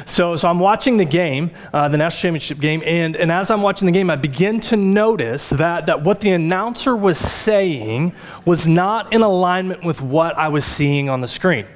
so, 0.07 0.37
so 0.37 0.49
I'm 0.49 0.59
watching 0.59 0.97
the 0.97 1.05
game, 1.05 1.51
uh, 1.73 1.89
the 1.89 1.99
national 1.99 2.21
championship 2.21 2.59
game, 2.59 2.83
and, 2.85 3.17
and 3.17 3.31
as 3.31 3.51
I'm 3.51 3.63
watching 3.63 3.87
the 3.87 3.93
game, 3.93 4.11
I 4.11 4.17
begin 4.17 4.61
to 4.61 4.77
notice 4.77 5.51
that, 5.51 5.87
that 5.87 6.03
what 6.03 6.21
the 6.21 6.31
announcer 6.31 6.97
was 6.97 7.19
saying 7.19 8.15
was 8.45 8.67
not 8.67 9.13
in 9.13 9.23
alignment 9.23 9.85
with 9.85 10.01
what 10.01 10.37
I 10.37 10.49
was 10.49 10.65
seeing 10.65 11.09
on 11.09 11.21
the 11.21 11.29
screen. 11.29 11.67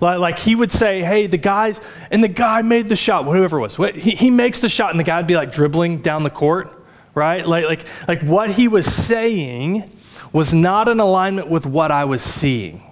Like, 0.00 0.18
like 0.18 0.38
he 0.38 0.54
would 0.54 0.72
say, 0.72 1.02
hey, 1.02 1.26
the 1.26 1.36
guys, 1.36 1.80
and 2.10 2.24
the 2.24 2.28
guy 2.28 2.62
made 2.62 2.88
the 2.88 2.96
shot, 2.96 3.24
whoever 3.24 3.58
it 3.58 3.60
was. 3.60 3.76
He, 3.94 4.12
he 4.12 4.30
makes 4.30 4.58
the 4.58 4.68
shot, 4.68 4.90
and 4.90 4.98
the 4.98 5.04
guy 5.04 5.18
would 5.18 5.26
be 5.26 5.36
like 5.36 5.52
dribbling 5.52 5.98
down 5.98 6.22
the 6.22 6.30
court, 6.30 6.72
right? 7.14 7.46
Like, 7.46 7.66
like, 7.66 7.86
like 8.08 8.22
what 8.22 8.50
he 8.50 8.66
was 8.66 8.86
saying 8.86 9.88
was 10.32 10.54
not 10.54 10.88
in 10.88 10.98
alignment 10.98 11.48
with 11.48 11.66
what 11.66 11.92
I 11.92 12.06
was 12.06 12.22
seeing. 12.22 12.82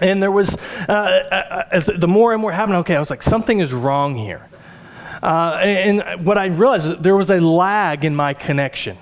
And 0.00 0.22
there 0.22 0.30
was, 0.30 0.56
uh, 0.88 0.92
uh, 0.92 1.68
as 1.70 1.86
the 1.86 2.08
more 2.08 2.32
and 2.32 2.42
more 2.42 2.52
happened, 2.52 2.78
okay, 2.78 2.96
I 2.96 2.98
was 2.98 3.10
like, 3.10 3.22
something 3.22 3.60
is 3.60 3.72
wrong 3.72 4.16
here. 4.16 4.46
Uh, 5.22 5.56
and 5.60 6.26
what 6.26 6.36
I 6.36 6.46
realized, 6.46 7.02
there 7.02 7.16
was 7.16 7.30
a 7.30 7.40
lag 7.40 8.04
in 8.04 8.14
my 8.14 8.34
connection. 8.34 8.98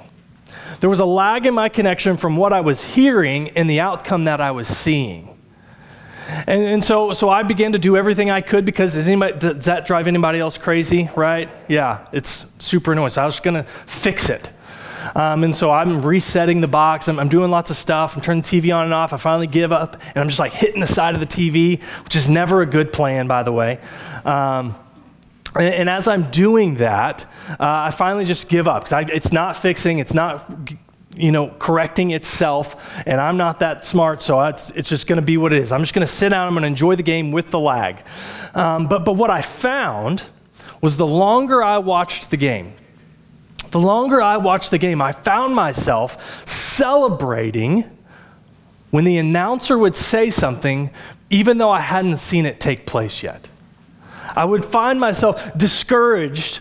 There 0.80 0.90
was 0.90 1.00
a 1.00 1.04
lag 1.04 1.46
in 1.46 1.54
my 1.54 1.68
connection 1.68 2.16
from 2.16 2.36
what 2.36 2.52
I 2.52 2.60
was 2.60 2.82
hearing 2.82 3.50
and 3.50 3.68
the 3.68 3.80
outcome 3.80 4.24
that 4.24 4.40
I 4.40 4.50
was 4.50 4.68
seeing. 4.68 5.28
And, 6.28 6.62
and, 6.62 6.84
so, 6.84 7.12
so 7.12 7.28
I 7.28 7.42
began 7.42 7.72
to 7.72 7.78
do 7.78 7.96
everything 7.96 8.30
I 8.30 8.40
could 8.40 8.64
because 8.64 8.96
anybody, 8.96 9.38
does 9.38 9.64
that 9.66 9.86
drive 9.86 10.08
anybody 10.08 10.38
else 10.38 10.58
crazy, 10.58 11.10
right? 11.16 11.48
Yeah, 11.68 12.06
it's 12.12 12.46
super 12.58 12.92
annoying. 12.92 13.10
So 13.10 13.22
I 13.22 13.24
was 13.24 13.40
going 13.40 13.54
to 13.54 13.64
fix 13.86 14.30
it. 14.30 14.50
Um, 15.14 15.44
and 15.44 15.54
so 15.54 15.70
I'm 15.70 16.02
resetting 16.02 16.60
the 16.60 16.68
box. 16.68 17.08
I'm, 17.08 17.18
I'm, 17.18 17.28
doing 17.28 17.50
lots 17.50 17.70
of 17.70 17.76
stuff. 17.76 18.16
I'm 18.16 18.22
turning 18.22 18.42
the 18.42 18.48
TV 18.48 18.74
on 18.74 18.84
and 18.84 18.94
off. 18.94 19.12
I 19.12 19.16
finally 19.16 19.46
give 19.46 19.72
up, 19.72 19.94
and 19.94 20.18
I'm 20.18 20.28
just 20.28 20.38
like 20.38 20.52
hitting 20.52 20.80
the 20.80 20.86
side 20.86 21.14
of 21.14 21.20
the 21.20 21.26
TV, 21.26 21.82
which 22.04 22.16
is 22.16 22.28
never 22.28 22.62
a 22.62 22.66
good 22.66 22.92
plan, 22.92 23.26
by 23.26 23.42
the 23.42 23.52
way. 23.52 23.80
Um, 24.24 24.74
and, 25.54 25.74
and, 25.74 25.90
as 25.90 26.08
I'm 26.08 26.30
doing 26.30 26.76
that, 26.76 27.24
uh, 27.50 27.56
I 27.58 27.90
finally 27.90 28.24
just 28.24 28.48
give 28.48 28.68
up 28.68 28.84
because 28.84 29.06
it's 29.12 29.32
not 29.32 29.56
fixing, 29.56 29.98
it's 29.98 30.14
not 30.14 30.50
you 31.16 31.30
know, 31.30 31.48
correcting 31.58 32.10
itself, 32.12 33.02
and 33.06 33.20
I'm 33.20 33.36
not 33.36 33.58
that 33.58 33.84
smart, 33.84 34.22
so 34.22 34.40
it's, 34.44 34.70
it's 34.70 34.88
just 34.88 35.06
going 35.06 35.20
to 35.20 35.24
be 35.24 35.36
what 35.36 35.52
it 35.52 35.60
is. 35.60 35.72
I'm 35.72 35.82
just 35.82 35.94
going 35.94 36.06
to 36.06 36.12
sit 36.12 36.30
down, 36.30 36.46
I'm 36.46 36.54
going 36.54 36.62
to 36.62 36.68
enjoy 36.68 36.96
the 36.96 37.02
game 37.02 37.32
with 37.32 37.50
the 37.50 37.60
lag. 37.60 38.02
Um, 38.54 38.86
but, 38.86 39.04
but 39.04 39.16
what 39.16 39.30
I 39.30 39.42
found 39.42 40.22
was 40.80 40.96
the 40.96 41.06
longer 41.06 41.62
I 41.62 41.78
watched 41.78 42.30
the 42.30 42.36
game, 42.36 42.74
the 43.72 43.80
longer 43.80 44.22
I 44.22 44.36
watched 44.36 44.70
the 44.70 44.78
game, 44.78 45.02
I 45.02 45.12
found 45.12 45.54
myself 45.54 46.46
celebrating 46.48 47.84
when 48.90 49.04
the 49.04 49.16
announcer 49.16 49.78
would 49.78 49.96
say 49.96 50.28
something, 50.28 50.90
even 51.30 51.56
though 51.56 51.70
I 51.70 51.80
hadn't 51.80 52.18
seen 52.18 52.44
it 52.44 52.60
take 52.60 52.86
place 52.86 53.22
yet. 53.22 53.48
I 54.36 54.44
would 54.44 54.64
find 54.64 55.00
myself 55.00 55.56
discouraged, 55.56 56.60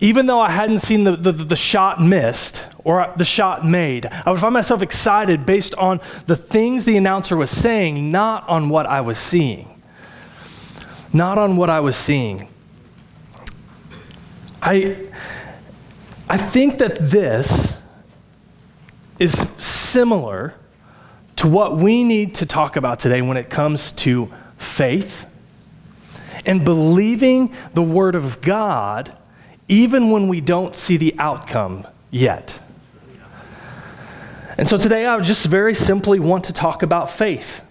even 0.00 0.26
though 0.26 0.40
I 0.40 0.50
hadn't 0.50 0.80
seen 0.80 1.04
the, 1.04 1.16
the, 1.16 1.32
the, 1.32 1.56
shot 1.56 2.00
missed 2.00 2.66
or 2.84 3.10
the 3.16 3.24
shot 3.24 3.66
made. 3.66 4.04
I 4.06 4.30
would 4.30 4.40
find 4.40 4.52
myself 4.52 4.82
excited 4.82 5.46
based 5.46 5.74
on 5.76 6.00
the 6.26 6.36
things 6.36 6.84
the 6.84 6.98
announcer 6.98 7.36
was 7.36 7.50
saying, 7.50 8.10
not 8.10 8.46
on 8.48 8.68
what 8.68 8.84
I 8.84 9.00
was 9.00 9.18
seeing. 9.18 9.82
Not 11.10 11.38
on 11.38 11.56
what 11.56 11.70
I 11.70 11.80
was 11.80 11.96
seeing. 11.96 12.48
I, 14.60 14.96
I 16.28 16.38
think 16.38 16.78
that 16.78 16.96
this 16.98 17.76
is 19.18 19.46
similar 19.58 20.54
to 21.36 21.46
what 21.46 21.76
we 21.76 22.02
need 22.02 22.34
to 22.36 22.46
talk 22.46 22.76
about 22.76 22.98
today 22.98 23.20
when 23.22 23.36
it 23.36 23.50
comes 23.50 23.92
to 23.92 24.32
faith 24.56 25.26
and 26.46 26.64
believing 26.64 27.54
the 27.74 27.82
Word 27.82 28.14
of 28.14 28.40
God 28.40 29.12
even 29.68 30.10
when 30.10 30.28
we 30.28 30.40
don't 30.40 30.74
see 30.74 30.96
the 30.96 31.14
outcome 31.18 31.86
yet. 32.10 32.58
And 34.56 34.68
so 34.68 34.76
today 34.76 35.06
I 35.06 35.18
just 35.20 35.46
very 35.46 35.74
simply 35.74 36.20
want 36.20 36.44
to 36.44 36.52
talk 36.52 36.82
about 36.82 37.10
faith. 37.10 37.62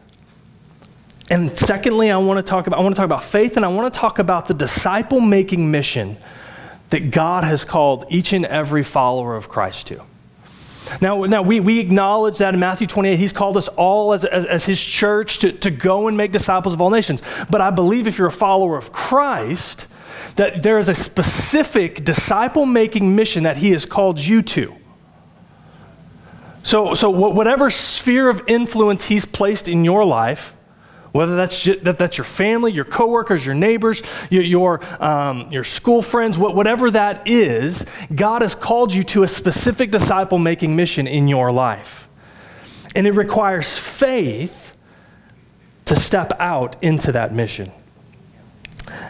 And 1.29 1.57
secondly, 1.57 2.11
I 2.11 2.17
want 2.17 2.45
to 2.45 2.47
talk 2.47 2.67
about 2.67 2.79
I 2.79 2.83
want 2.83 2.93
to 2.95 2.97
talk 2.99 3.05
about 3.05 3.23
faith 3.23 3.55
and 3.55 3.65
I 3.65 3.69
want 3.69 3.93
to 3.93 3.99
talk 3.99 4.19
about 4.19 4.47
the 4.47 4.53
disciple 4.53 5.21
making 5.21 5.71
mission 5.71 6.17
that 6.93 7.09
God 7.09 7.43
has 7.43 7.65
called 7.65 8.05
each 8.09 8.33
and 8.33 8.45
every 8.45 8.83
follower 8.83 9.35
of 9.35 9.49
Christ 9.49 9.87
to. 9.87 10.03
Now, 11.01 11.23
now 11.23 11.41
we, 11.41 11.59
we 11.59 11.79
acknowledge 11.79 12.37
that 12.37 12.53
in 12.53 12.59
Matthew 12.59 12.85
28, 12.85 13.17
he's 13.17 13.33
called 13.33 13.57
us 13.57 13.67
all 13.67 14.13
as, 14.13 14.23
as, 14.23 14.45
as 14.45 14.63
his 14.63 14.79
church 14.79 15.39
to, 15.39 15.51
to 15.53 15.71
go 15.71 16.07
and 16.07 16.15
make 16.15 16.31
disciples 16.31 16.71
of 16.71 16.79
all 16.79 16.91
nations. 16.91 17.23
But 17.49 17.61
I 17.61 17.71
believe 17.71 18.05
if 18.05 18.19
you're 18.19 18.27
a 18.27 18.31
follower 18.31 18.77
of 18.77 18.91
Christ, 18.91 19.87
that 20.35 20.61
there 20.61 20.77
is 20.77 20.87
a 20.87 20.93
specific 20.93 22.05
disciple 22.05 22.67
making 22.67 23.15
mission 23.15 23.41
that 23.41 23.57
he 23.57 23.71
has 23.71 23.87
called 23.87 24.19
you 24.19 24.43
to. 24.43 24.75
So, 26.61 26.93
so 26.93 27.09
whatever 27.09 27.71
sphere 27.71 28.29
of 28.29 28.43
influence 28.45 29.05
he's 29.05 29.25
placed 29.25 29.67
in 29.67 29.83
your 29.83 30.05
life, 30.05 30.55
whether 31.13 31.35
that's, 31.35 31.61
just, 31.61 31.83
that, 31.85 31.97
that's 31.97 32.17
your 32.17 32.25
family, 32.25 32.71
your 32.71 32.85
coworkers, 32.85 33.45
your 33.45 33.55
neighbors, 33.55 34.01
your, 34.29 34.43
your, 34.43 35.03
um, 35.03 35.47
your 35.51 35.63
school 35.63 36.01
friends, 36.01 36.37
whatever 36.37 36.91
that 36.91 37.27
is, 37.27 37.85
God 38.13 38.41
has 38.41 38.55
called 38.55 38.91
you 38.91 39.03
to 39.03 39.23
a 39.23 39.27
specific 39.27 39.91
disciple 39.91 40.39
making 40.39 40.75
mission 40.75 41.07
in 41.07 41.27
your 41.27 41.51
life. 41.51 42.09
And 42.95 43.07
it 43.07 43.11
requires 43.11 43.77
faith 43.77 44.75
to 45.85 45.95
step 45.99 46.33
out 46.39 46.81
into 46.83 47.11
that 47.11 47.33
mission. 47.33 47.71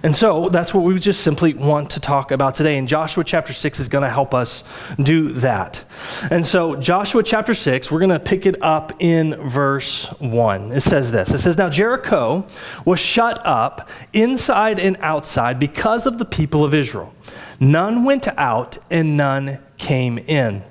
And 0.04 0.14
so 0.14 0.50
that's 0.50 0.74
what 0.74 0.84
we 0.84 1.00
just 1.00 1.22
simply 1.22 1.54
want 1.54 1.92
to 1.92 2.02
talk 2.02 2.32
about 2.32 2.56
today. 2.56 2.78
And 2.78 2.90
Joshua 2.90 3.24
chapter 3.24 3.54
6 3.54 3.80
is 3.80 3.88
going 3.88 4.04
to 4.04 4.10
help 4.10 4.34
us 4.34 4.66
do 5.02 5.32
that. 5.34 5.86
And 6.30 6.46
so, 6.46 6.76
Joshua 6.76 7.24
chapter 7.24 7.54
6, 7.54 7.90
we're 7.90 8.00
going 8.00 8.10
to 8.10 8.20
pick 8.20 8.46
it 8.46 8.62
up 8.62 8.92
in 9.00 9.36
verse 9.48 10.08
1. 10.20 10.74
It 10.74 10.82
says 10.82 11.12
this 11.12 11.32
It 11.32 11.38
says, 11.38 11.58
Now 11.58 11.70
Jericho 11.70 12.46
was 12.84 13.00
shut 13.00 13.46
up 13.46 13.90
inside 14.12 14.78
and 14.78 14.98
outside 15.00 15.58
because 15.58 16.06
of 16.06 16.18
the 16.18 16.26
people 16.26 16.66
of 16.66 16.74
Israel. 16.74 17.14
None 17.62 18.04
went 18.04 18.28
out 18.28 18.78
and 18.90 19.16
none 19.16 19.60
came 19.78 20.18
in. 20.18 20.64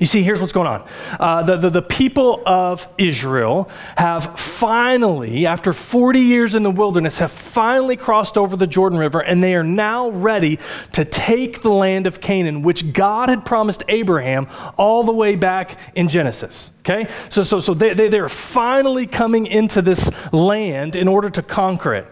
You 0.00 0.06
see, 0.06 0.22
here's 0.22 0.40
what's 0.40 0.54
going 0.54 0.66
on. 0.66 0.88
Uh, 1.20 1.42
the, 1.42 1.56
the, 1.58 1.70
the, 1.70 1.82
people 1.82 2.42
of 2.46 2.88
Israel 2.96 3.68
have 3.98 4.40
finally, 4.40 5.46
after 5.46 5.74
40 5.74 6.20
years 6.20 6.54
in 6.54 6.62
the 6.62 6.70
wilderness, 6.70 7.18
have 7.18 7.30
finally 7.30 7.96
crossed 7.96 8.38
over 8.38 8.56
the 8.56 8.66
Jordan 8.66 8.98
River, 8.98 9.20
and 9.20 9.44
they 9.44 9.54
are 9.54 9.62
now 9.62 10.08
ready 10.08 10.58
to 10.92 11.04
take 11.04 11.60
the 11.60 11.70
land 11.70 12.06
of 12.06 12.18
Canaan, 12.18 12.62
which 12.62 12.94
God 12.94 13.28
had 13.28 13.44
promised 13.44 13.82
Abraham 13.88 14.48
all 14.78 15.04
the 15.04 15.12
way 15.12 15.36
back 15.36 15.78
in 15.94 16.08
Genesis. 16.08 16.70
Okay? 16.80 17.06
So, 17.28 17.42
so, 17.42 17.60
so 17.60 17.74
they, 17.74 17.92
they, 17.92 18.08
they're 18.08 18.30
finally 18.30 19.06
coming 19.06 19.46
into 19.46 19.82
this 19.82 20.10
land 20.32 20.96
in 20.96 21.08
order 21.08 21.28
to 21.28 21.42
conquer 21.42 21.94
it. 21.94 22.06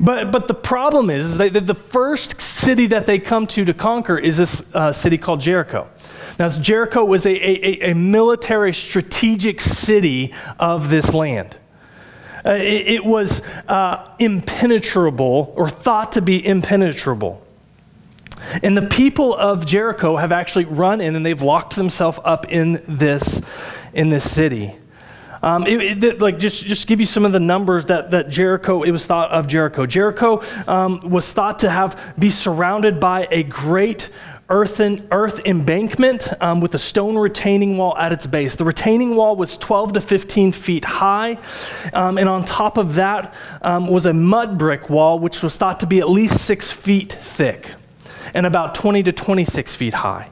But, 0.00 0.30
but 0.30 0.48
the 0.48 0.54
problem 0.54 1.10
is, 1.10 1.24
is 1.24 1.36
they, 1.38 1.48
the 1.48 1.74
first 1.74 2.40
city 2.40 2.86
that 2.88 3.06
they 3.06 3.18
come 3.18 3.46
to 3.48 3.64
to 3.64 3.74
conquer 3.74 4.18
is 4.18 4.36
this 4.36 4.62
uh, 4.74 4.92
city 4.92 5.18
called 5.18 5.40
Jericho. 5.40 5.88
Now, 6.38 6.48
Jericho 6.48 7.04
was 7.04 7.26
a, 7.26 7.30
a, 7.30 7.90
a 7.90 7.94
military 7.94 8.72
strategic 8.72 9.60
city 9.60 10.32
of 10.58 10.90
this 10.90 11.12
land. 11.12 11.56
Uh, 12.44 12.50
it, 12.52 12.88
it, 12.88 13.04
was 13.04 13.42
uh, 13.66 14.08
impenetrable 14.18 15.52
or 15.56 15.68
thought 15.68 16.12
to 16.12 16.22
be 16.22 16.44
impenetrable. 16.46 17.44
And 18.62 18.76
the 18.76 18.86
people 18.86 19.34
of 19.34 19.66
Jericho 19.66 20.16
have 20.16 20.30
actually 20.30 20.64
run 20.66 21.00
in 21.00 21.16
and 21.16 21.26
they've 21.26 21.42
locked 21.42 21.74
themselves 21.74 22.20
up 22.24 22.46
in 22.50 22.82
this, 22.86 23.42
in 23.92 24.08
this 24.08 24.30
city. 24.30 24.74
Um, 25.42 25.66
it, 25.66 26.02
it, 26.02 26.20
like 26.20 26.38
just 26.38 26.66
just 26.66 26.86
give 26.86 27.00
you 27.00 27.06
some 27.06 27.24
of 27.24 27.32
the 27.32 27.40
numbers 27.40 27.86
that, 27.86 28.10
that 28.10 28.28
Jericho 28.28 28.82
it 28.82 28.90
was 28.90 29.06
thought 29.06 29.30
of 29.30 29.46
Jericho. 29.46 29.86
Jericho 29.86 30.42
um, 30.66 31.00
was 31.00 31.32
thought 31.32 31.60
to 31.60 31.70
have 31.70 32.14
be 32.18 32.30
surrounded 32.30 33.00
by 33.00 33.26
a 33.30 33.42
great 33.42 34.10
earthen, 34.50 35.06
earth 35.10 35.40
embankment 35.44 36.28
um, 36.42 36.60
with 36.60 36.74
a 36.74 36.78
stone 36.78 37.16
retaining 37.16 37.76
wall 37.76 37.96
at 37.98 38.12
its 38.12 38.26
base. 38.26 38.54
The 38.54 38.64
retaining 38.64 39.14
wall 39.14 39.36
was 39.36 39.58
12 39.58 39.94
to 39.94 40.00
15 40.00 40.52
feet 40.52 40.84
high, 40.84 41.38
um, 41.92 42.18
and 42.18 42.28
on 42.28 42.44
top 42.44 42.78
of 42.78 42.94
that 42.94 43.34
um, 43.62 43.88
was 43.88 44.06
a 44.06 44.12
mud 44.12 44.58
brick 44.58 44.88
wall, 44.88 45.18
which 45.18 45.42
was 45.42 45.56
thought 45.56 45.80
to 45.80 45.86
be 45.86 45.98
at 46.00 46.08
least 46.08 46.40
six 46.40 46.72
feet 46.72 47.12
thick 47.12 47.72
and 48.34 48.46
about 48.46 48.74
20 48.74 49.02
to 49.04 49.12
26 49.12 49.74
feet 49.74 49.94
high. 49.94 50.30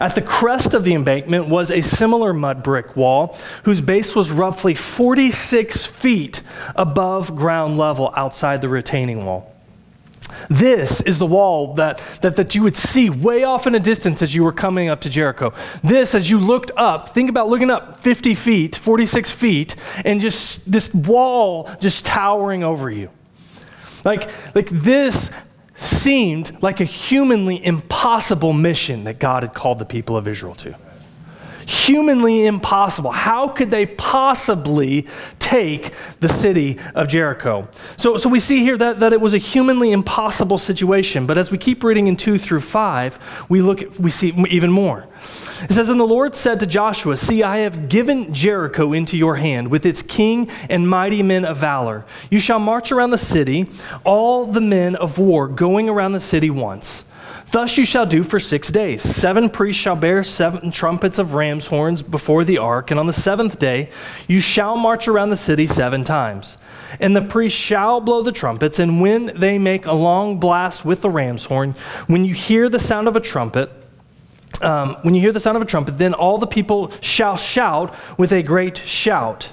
At 0.00 0.14
the 0.14 0.22
crest 0.22 0.74
of 0.74 0.84
the 0.84 0.94
embankment 0.94 1.48
was 1.48 1.70
a 1.70 1.80
similar 1.80 2.32
mud 2.32 2.62
brick 2.62 2.96
wall 2.96 3.36
whose 3.64 3.80
base 3.80 4.14
was 4.14 4.30
roughly 4.30 4.74
46 4.74 5.86
feet 5.86 6.42
above 6.76 7.34
ground 7.34 7.76
level 7.76 8.12
outside 8.16 8.60
the 8.60 8.68
retaining 8.68 9.24
wall. 9.24 9.54
This 10.50 11.00
is 11.00 11.18
the 11.18 11.26
wall 11.26 11.74
that, 11.74 12.02
that, 12.20 12.36
that 12.36 12.54
you 12.54 12.62
would 12.62 12.76
see 12.76 13.10
way 13.10 13.44
off 13.44 13.66
in 13.66 13.74
a 13.74 13.80
distance 13.80 14.22
as 14.22 14.34
you 14.34 14.44
were 14.44 14.52
coming 14.52 14.88
up 14.88 15.00
to 15.02 15.08
Jericho. 15.08 15.52
This, 15.82 16.14
as 16.14 16.30
you 16.30 16.38
looked 16.38 16.70
up, 16.76 17.10
think 17.10 17.30
about 17.30 17.48
looking 17.48 17.70
up 17.70 18.00
50 18.00 18.34
feet, 18.34 18.76
46 18.76 19.30
feet, 19.30 19.76
and 20.04 20.20
just 20.20 20.70
this 20.70 20.92
wall 20.92 21.70
just 21.80 22.04
towering 22.04 22.62
over 22.62 22.90
you. 22.90 23.10
Like, 24.04 24.30
like 24.54 24.68
this 24.68 25.30
seemed 25.78 26.60
like 26.60 26.80
a 26.80 26.84
humanly 26.84 27.64
impossible 27.64 28.52
mission 28.52 29.04
that 29.04 29.18
God 29.18 29.42
had 29.42 29.54
called 29.54 29.78
the 29.78 29.84
people 29.84 30.16
of 30.16 30.26
Israel 30.26 30.54
to 30.56 30.74
humanly 31.68 32.46
impossible. 32.46 33.10
How 33.10 33.48
could 33.48 33.70
they 33.70 33.84
possibly 33.84 35.06
take 35.38 35.92
the 36.20 36.28
city 36.28 36.78
of 36.94 37.08
Jericho? 37.08 37.68
So, 37.98 38.16
so 38.16 38.30
we 38.30 38.40
see 38.40 38.60
here 38.60 38.78
that, 38.78 39.00
that 39.00 39.12
it 39.12 39.20
was 39.20 39.34
a 39.34 39.38
humanly 39.38 39.92
impossible 39.92 40.56
situation. 40.56 41.26
But 41.26 41.36
as 41.36 41.50
we 41.50 41.58
keep 41.58 41.84
reading 41.84 42.06
in 42.06 42.16
2 42.16 42.38
through 42.38 42.60
5, 42.60 43.46
we, 43.50 43.60
look 43.60 43.84
we 43.98 44.10
see 44.10 44.32
even 44.48 44.70
more. 44.70 45.06
It 45.62 45.72
says, 45.72 45.90
And 45.90 46.00
the 46.00 46.04
Lord 46.04 46.34
said 46.34 46.58
to 46.60 46.66
Joshua, 46.66 47.18
See, 47.18 47.42
I 47.42 47.58
have 47.58 47.90
given 47.90 48.32
Jericho 48.32 48.94
into 48.94 49.18
your 49.18 49.36
hand, 49.36 49.68
with 49.68 49.84
its 49.84 50.00
king 50.00 50.50
and 50.70 50.88
mighty 50.88 51.22
men 51.22 51.44
of 51.44 51.58
valor. 51.58 52.06
You 52.30 52.40
shall 52.40 52.58
march 52.58 52.92
around 52.92 53.10
the 53.10 53.18
city, 53.18 53.68
all 54.04 54.46
the 54.46 54.62
men 54.62 54.96
of 54.96 55.18
war 55.18 55.48
going 55.48 55.90
around 55.90 56.12
the 56.12 56.20
city 56.20 56.48
once. 56.48 57.04
Thus 57.50 57.78
you 57.78 57.86
shall 57.86 58.04
do 58.04 58.22
for 58.22 58.38
six 58.38 58.68
days. 58.68 59.00
Seven 59.00 59.48
priests 59.48 59.80
shall 59.80 59.96
bear 59.96 60.22
seven 60.22 60.70
trumpets 60.70 61.18
of 61.18 61.32
ram's 61.32 61.66
horns 61.66 62.02
before 62.02 62.44
the 62.44 62.58
ark, 62.58 62.90
and 62.90 63.00
on 63.00 63.06
the 63.06 63.12
seventh 63.12 63.58
day 63.58 63.88
you 64.26 64.38
shall 64.38 64.76
march 64.76 65.08
around 65.08 65.30
the 65.30 65.36
city 65.36 65.66
seven 65.66 66.04
times. 66.04 66.58
And 67.00 67.16
the 67.16 67.22
priests 67.22 67.58
shall 67.58 68.00
blow 68.02 68.22
the 68.22 68.32
trumpets, 68.32 68.78
and 68.78 69.00
when 69.00 69.32
they 69.38 69.58
make 69.58 69.86
a 69.86 69.92
long 69.92 70.38
blast 70.38 70.84
with 70.84 71.00
the 71.00 71.08
ram's 71.08 71.46
horn, 71.46 71.74
when 72.06 72.24
you 72.26 72.34
hear 72.34 72.68
the 72.68 72.78
sound 72.78 73.08
of 73.08 73.16
a 73.16 73.20
trumpet, 73.20 73.70
um, 74.60 74.96
when 75.02 75.14
you 75.14 75.20
hear 75.22 75.32
the 75.32 75.40
sound 75.40 75.56
of 75.56 75.62
a 75.62 75.66
trumpet, 75.66 75.96
then 75.96 76.12
all 76.12 76.36
the 76.36 76.46
people 76.46 76.92
shall 77.00 77.36
shout 77.36 77.94
with 78.18 78.32
a 78.32 78.42
great 78.42 78.76
shout. 78.76 79.52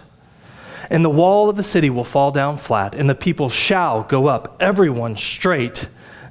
And 0.90 1.04
the 1.04 1.10
wall 1.10 1.50
of 1.50 1.56
the 1.56 1.64
city 1.64 1.90
will 1.90 2.04
fall 2.04 2.32
down 2.32 2.58
flat, 2.58 2.94
and 2.94 3.10
the 3.10 3.16
people 3.16 3.48
shall 3.48 4.04
go 4.04 4.28
up, 4.28 4.58
everyone 4.60 5.16
straight 5.16 5.88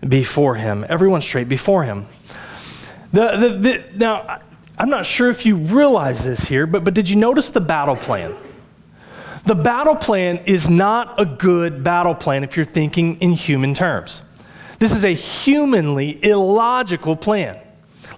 before 0.08 0.54
him. 0.56 0.84
Everyone 0.88 1.20
straight 1.20 1.49
before 1.49 1.84
him. 1.84 2.06
The, 3.12 3.37
the, 3.37 3.49
the, 3.49 3.84
now, 3.96 4.38
I'm 4.76 4.90
not 4.90 5.06
sure 5.06 5.30
if 5.30 5.46
you 5.46 5.56
realize 5.56 6.25
this 6.25 6.40
here, 6.40 6.66
but, 6.66 6.82
but 6.84 6.94
did 6.94 7.08
you 7.08 7.16
notice 7.16 7.50
the 7.50 7.61
battle 7.61 7.96
plan? 7.96 8.34
The 9.46 9.54
battle 9.54 9.94
plan 9.94 10.38
is 10.46 10.70
not 10.70 11.20
a 11.20 11.25
good 11.26 11.84
battle 11.84 12.14
plan 12.14 12.44
if 12.44 12.56
you're 12.56 12.64
thinking 12.64 13.20
in 13.20 13.32
human 13.32 13.75
terms. 13.75 14.23
This 14.78 14.92
is 14.92 15.04
a 15.04 15.14
humanly 15.14 16.18
illogical 16.25 17.14
plan. 17.14 17.58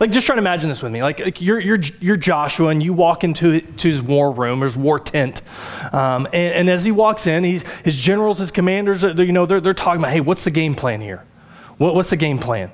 like 0.01 0.11
just 0.13 0.27
try 0.27 0.37
to 0.37 0.41
imagine 0.41 0.69
this 0.69 0.83
with 0.83 0.93
me. 0.93 1.03
Like, 1.03 1.19
like 1.19 1.41
you're, 1.41 1.61
you're, 1.61 1.81
you're 2.01 2.17
Joshua 2.17 2.69
and 2.69 2.83
you 2.83 2.93
walk 2.93 3.25
into 3.25 3.61
to 3.61 3.89
his 3.89 4.01
war 4.01 4.31
room, 4.31 4.63
or 4.63 4.67
his 4.67 4.77
war 4.77 4.99
tent. 4.99 5.43
Um, 5.93 6.27
and, 6.27 6.55
and, 6.55 6.71
as 6.71 6.85
he 6.85 6.93
walks 6.93 7.27
in, 7.27 7.45
he's, 7.45 7.65
his 7.85 7.97
generals, 7.97 8.39
his 8.39 8.51
commanders, 8.51 9.03
you 9.03 9.33
know, 9.33 9.47
they're, 9.47 9.61
they're 9.61 9.75
talking 9.75 10.01
about, 10.01 10.13
hey, 10.13 10.21
what's 10.21 10.45
the 10.45 10.51
game 10.51 10.75
plan 10.75 11.01
here? 11.01 11.25
What, 11.79 11.95
what's 11.95 12.11
the 12.11 12.17
game 12.17 12.39
plan? 12.39 12.71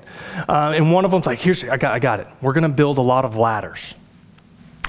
Uh, 0.47 0.73
and 0.75 0.91
one 0.91 1.05
of 1.05 1.11
them's 1.11 1.25
like, 1.25 1.39
here's, 1.39 1.63
I 1.63 1.77
got, 1.77 1.93
I 1.93 1.99
got 1.99 2.19
it. 2.19 2.27
We're 2.41 2.53
going 2.53 2.63
to 2.63 2.69
build 2.69 2.97
a 2.97 3.01
lot 3.01 3.25
of 3.25 3.37
ladders. 3.37 3.95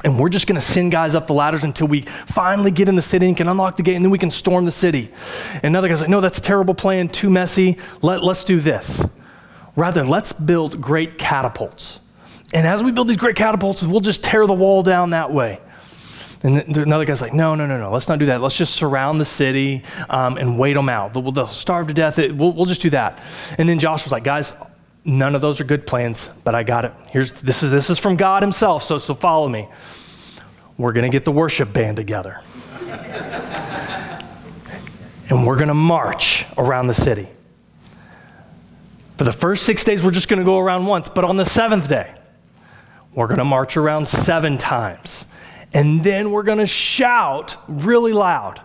And 0.04 0.18
we're 0.18 0.28
just 0.28 0.46
going 0.46 0.60
to 0.60 0.64
send 0.64 0.92
guys 0.92 1.14
up 1.14 1.26
the 1.26 1.32
ladders 1.32 1.64
until 1.64 1.88
we 1.88 2.02
finally 2.02 2.70
get 2.70 2.88
in 2.88 2.94
the 2.94 3.02
city 3.02 3.26
and 3.26 3.36
can 3.36 3.48
unlock 3.48 3.76
the 3.76 3.82
gate, 3.82 3.96
and 3.96 4.04
then 4.04 4.10
we 4.10 4.18
can 4.18 4.30
storm 4.30 4.66
the 4.66 4.70
city. 4.70 5.10
And 5.54 5.64
another 5.64 5.88
guy's 5.88 6.00
like, 6.02 6.10
no, 6.10 6.20
that's 6.20 6.38
a 6.38 6.42
terrible 6.42 6.74
plan, 6.74 7.08
too 7.08 7.30
messy. 7.30 7.78
Let, 8.02 8.22
let's 8.22 8.44
do 8.44 8.60
this. 8.60 9.02
Rather, 9.76 10.04
let's 10.04 10.32
build 10.32 10.80
great 10.80 11.18
catapults. 11.18 12.00
And 12.52 12.66
as 12.66 12.84
we 12.84 12.92
build 12.92 13.08
these 13.08 13.16
great 13.16 13.34
catapults, 13.34 13.82
we'll 13.82 14.00
just 14.00 14.22
tear 14.22 14.46
the 14.46 14.52
wall 14.52 14.82
down 14.82 15.10
that 15.10 15.32
way. 15.32 15.58
And 16.44 16.76
another 16.76 17.06
guy's 17.06 17.22
like, 17.22 17.32
no, 17.32 17.54
no, 17.54 17.66
no, 17.66 17.78
no, 17.78 17.90
let's 17.90 18.06
not 18.06 18.18
do 18.18 18.26
that. 18.26 18.42
Let's 18.42 18.56
just 18.56 18.74
surround 18.74 19.18
the 19.18 19.24
city 19.24 19.82
um, 20.10 20.36
and 20.36 20.58
wait 20.58 20.74
them 20.74 20.90
out. 20.90 21.14
They'll, 21.14 21.32
they'll 21.32 21.48
starve 21.48 21.86
to 21.86 21.94
death. 21.94 22.18
We'll, 22.18 22.52
we'll 22.52 22.66
just 22.66 22.82
do 22.82 22.90
that. 22.90 23.22
And 23.56 23.66
then 23.66 23.78
Josh 23.78 24.04
was 24.04 24.12
like, 24.12 24.24
guys, 24.24 24.52
none 25.06 25.34
of 25.34 25.40
those 25.40 25.58
are 25.62 25.64
good 25.64 25.86
plans, 25.86 26.28
but 26.44 26.54
I 26.54 26.62
got 26.62 26.84
it. 26.84 26.92
Here's, 27.10 27.32
this, 27.32 27.62
is, 27.62 27.70
this 27.70 27.88
is 27.88 27.98
from 27.98 28.16
God 28.16 28.42
Himself, 28.42 28.82
so, 28.82 28.98
so 28.98 29.14
follow 29.14 29.48
me. 29.48 29.70
We're 30.76 30.92
going 30.92 31.10
to 31.10 31.10
get 31.10 31.24
the 31.24 31.32
worship 31.32 31.72
band 31.72 31.96
together. 31.96 32.42
and 35.30 35.46
we're 35.46 35.56
going 35.56 35.68
to 35.68 35.74
march 35.74 36.44
around 36.58 36.88
the 36.88 36.94
city. 36.94 37.26
For 39.16 39.24
the 39.24 39.32
first 39.32 39.64
six 39.64 39.82
days, 39.82 40.02
we're 40.02 40.10
just 40.10 40.28
going 40.28 40.40
to 40.40 40.44
go 40.44 40.58
around 40.58 40.84
once, 40.84 41.08
but 41.08 41.24
on 41.24 41.38
the 41.38 41.46
seventh 41.46 41.88
day, 41.88 42.12
we're 43.14 43.28
going 43.28 43.38
to 43.38 43.44
march 43.46 43.78
around 43.78 44.06
seven 44.08 44.58
times. 44.58 45.26
And 45.74 46.04
then 46.04 46.30
we're 46.30 46.44
going 46.44 46.58
to 46.58 46.66
shout 46.66 47.56
really 47.68 48.12
loud. 48.12 48.62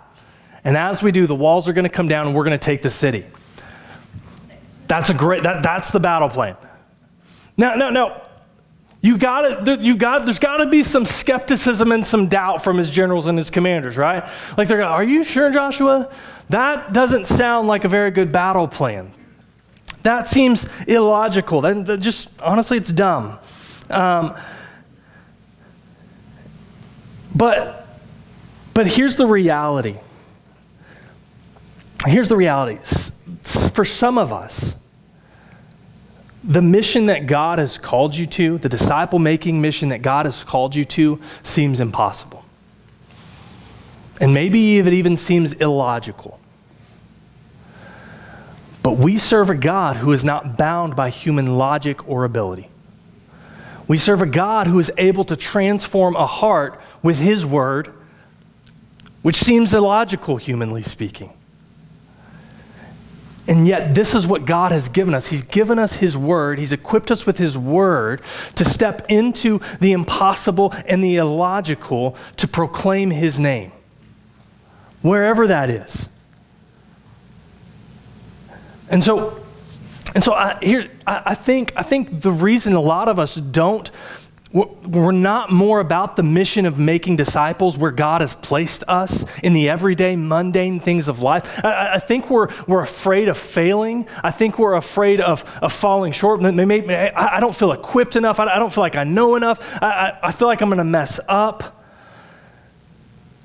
And 0.64 0.78
as 0.78 1.02
we 1.02 1.12
do, 1.12 1.26
the 1.26 1.36
walls 1.36 1.68
are 1.68 1.74
going 1.74 1.84
to 1.84 1.90
come 1.90 2.08
down 2.08 2.28
and 2.28 2.36
we're 2.36 2.44
going 2.44 2.58
to 2.58 2.64
take 2.64 2.84
the 2.84 2.90
city. 2.90 3.26
That's 4.88 5.10
a 5.10 5.14
great, 5.14 5.44
that, 5.44 5.64
that's 5.64 5.92
the 5.92 6.00
battle 6.00 6.30
plan. 6.30 6.56
No, 7.58 7.76
no, 7.76 7.90
no. 7.90 8.22
You 9.02 9.18
got 9.18 9.68
it. 9.68 9.80
You 9.80 9.96
got. 9.96 10.26
There's 10.26 10.40
got 10.40 10.58
to 10.58 10.66
be 10.66 10.84
some 10.84 11.06
skepticism 11.06 11.94
and 11.94 12.06
some 12.06 12.28
doubt 12.28 12.64
from 12.64 12.78
his 12.78 12.90
generals 12.90 13.28
and 13.28 13.38
his 13.38 13.50
commanders, 13.50 13.98
right? 13.98 14.28
Like 14.58 14.68
they're 14.68 14.78
going, 14.78 14.90
"Are 14.90 15.04
you 15.04 15.24
sure, 15.24 15.50
Joshua? 15.52 16.12
That 16.50 16.92
doesn't 16.92 17.26
sound 17.26 17.70
like 17.70 17.86
a 17.86 17.88
very 17.88 18.12
good 18.12 18.34
battle 18.34 18.68
plan. 18.68 19.14
That 20.04 20.28
seems 20.28 20.68
illogical. 20.86 21.62
That, 21.62 21.86
that 21.86 22.02
just 22.02 22.28
honestly, 22.42 22.78
it's 22.78 22.92
dumb." 22.92 23.40
Um, 23.90 24.36
but, 27.36 27.88
but 28.74 28.88
here's 28.88 29.16
the 29.16 29.28
reality. 29.28 29.98
Here's 32.06 32.28
the 32.28 32.38
reality. 32.38 32.80
For 33.44 33.86
some 33.86 34.18
of 34.18 34.32
us, 34.32 34.76
the 36.44 36.62
mission 36.62 37.08
that 37.08 37.28
God 37.28 37.60
has 37.60 37.78
called 37.78 38.16
you 38.16 38.26
to, 38.26 38.58
the 38.58 38.70
disciple 38.70 39.20
making 39.20 39.62
mission 39.62 39.90
that 39.90 40.02
God 40.02 40.26
has 40.26 40.44
called 40.44 40.76
you 40.76 40.86
to, 40.86 41.20
seems 41.44 41.80
impossible. 41.80 42.46
And 44.22 44.34
maybe 44.34 44.80
it 44.80 44.88
even 44.88 45.18
seems 45.18 45.54
illogical. 45.54 46.40
But 48.82 48.94
we 48.94 49.18
serve 49.18 49.50
a 49.50 49.56
God 49.56 49.98
who 49.98 50.12
is 50.12 50.24
not 50.24 50.58
bound 50.58 50.96
by 50.96 51.10
human 51.10 51.58
logic 51.58 52.08
or 52.08 52.24
ability. 52.24 52.70
We 53.88 53.98
serve 53.98 54.22
a 54.22 54.26
God 54.26 54.68
who 54.68 54.80
is 54.80 54.92
able 54.98 55.26
to 55.26 55.36
transform 55.36 56.16
a 56.16 56.26
heart 56.26 56.80
with 57.02 57.20
His 57.20 57.46
word, 57.46 57.94
which 59.22 59.38
seems 59.38 59.74
illogical, 59.74 60.38
humanly 60.38 60.84
speaking. 60.84 61.34
And 63.50 63.68
yet, 63.68 63.96
this 63.96 64.14
is 64.14 64.28
what 64.28 64.46
God 64.46 64.72
has 64.72 64.90
given 64.90 65.16
us. 65.16 65.26
He's 65.26 65.42
given 65.42 65.80
us 65.80 65.94
His 65.94 66.16
Word. 66.16 66.60
He's 66.60 66.72
equipped 66.72 67.10
us 67.10 67.26
with 67.26 67.40
His 67.40 67.58
Word 67.58 68.22
to 68.54 68.64
step 68.64 69.08
into 69.10 69.60
the 69.80 69.92
impossible 69.92 70.72
and 70.86 71.04
the 71.04 71.16
illogical 71.16 72.16
to 72.38 72.48
proclaim 72.48 73.10
His 73.10 73.40
name, 73.40 73.72
wherever 75.02 75.48
that 75.48 75.72
is. 75.72 76.08
And 78.88 79.04
so, 79.04 79.44
and 80.14 80.24
so 80.24 80.34
I, 80.34 80.60
here, 80.62 80.88
I, 81.08 81.24
I, 81.28 81.36
think, 81.36 81.74
I 81.76 81.82
think 81.82 82.22
the 82.22 82.32
reason 82.32 82.74
a 82.74 82.80
lot 82.80 83.08
of 83.08 83.18
us 83.18 83.34
don't 83.34 83.90
we're 84.52 85.12
not 85.12 85.52
more 85.52 85.80
about 85.80 86.16
the 86.16 86.24
mission 86.24 86.66
of 86.66 86.80
making 86.80 87.18
disciples 87.18 87.78
where 87.78 87.92
God 87.92 88.22
has 88.22 88.34
placed 88.34 88.84
us 88.88 89.24
in 89.44 89.54
the 89.54 89.70
everyday, 89.70 90.16
mundane 90.16 90.80
things 90.80 91.08
of 91.08 91.22
life. 91.22 91.64
I, 91.64 91.96
I 91.96 92.00
think 92.00 92.32
we're, 92.32 92.48
we're 92.68 92.82
afraid 92.82 93.28
of 93.28 93.38
failing. 93.38 94.08
I 94.24 94.32
think 94.32 94.58
we're 94.58 94.74
afraid 94.74 95.20
of, 95.20 95.46
of 95.62 95.72
falling 95.72 96.14
short. 96.14 96.42
Maybe, 96.42 96.96
I, 96.96 97.40
don't 97.40 97.56
feel 97.56 97.72
equipped 97.74 98.16
enough. 98.16 98.40
I, 98.40 98.56
I, 98.56 98.58
don't 98.58 98.74
feel 98.74 98.82
like 98.82 98.96
I 98.96 99.04
know 99.04 99.36
enough. 99.36 99.60
I, 99.84 100.18
I 100.24 100.32
feel 100.32 100.48
like 100.48 100.62
I'm 100.62 100.70
going 100.70 100.80
to 100.80 100.84
mess 100.84 101.20
up. 101.28 101.84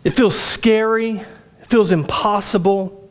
It 0.04 0.10
feels 0.10 0.38
scary. 0.38 1.16
It 1.16 1.66
feels 1.66 1.90
impossible. 1.90 3.10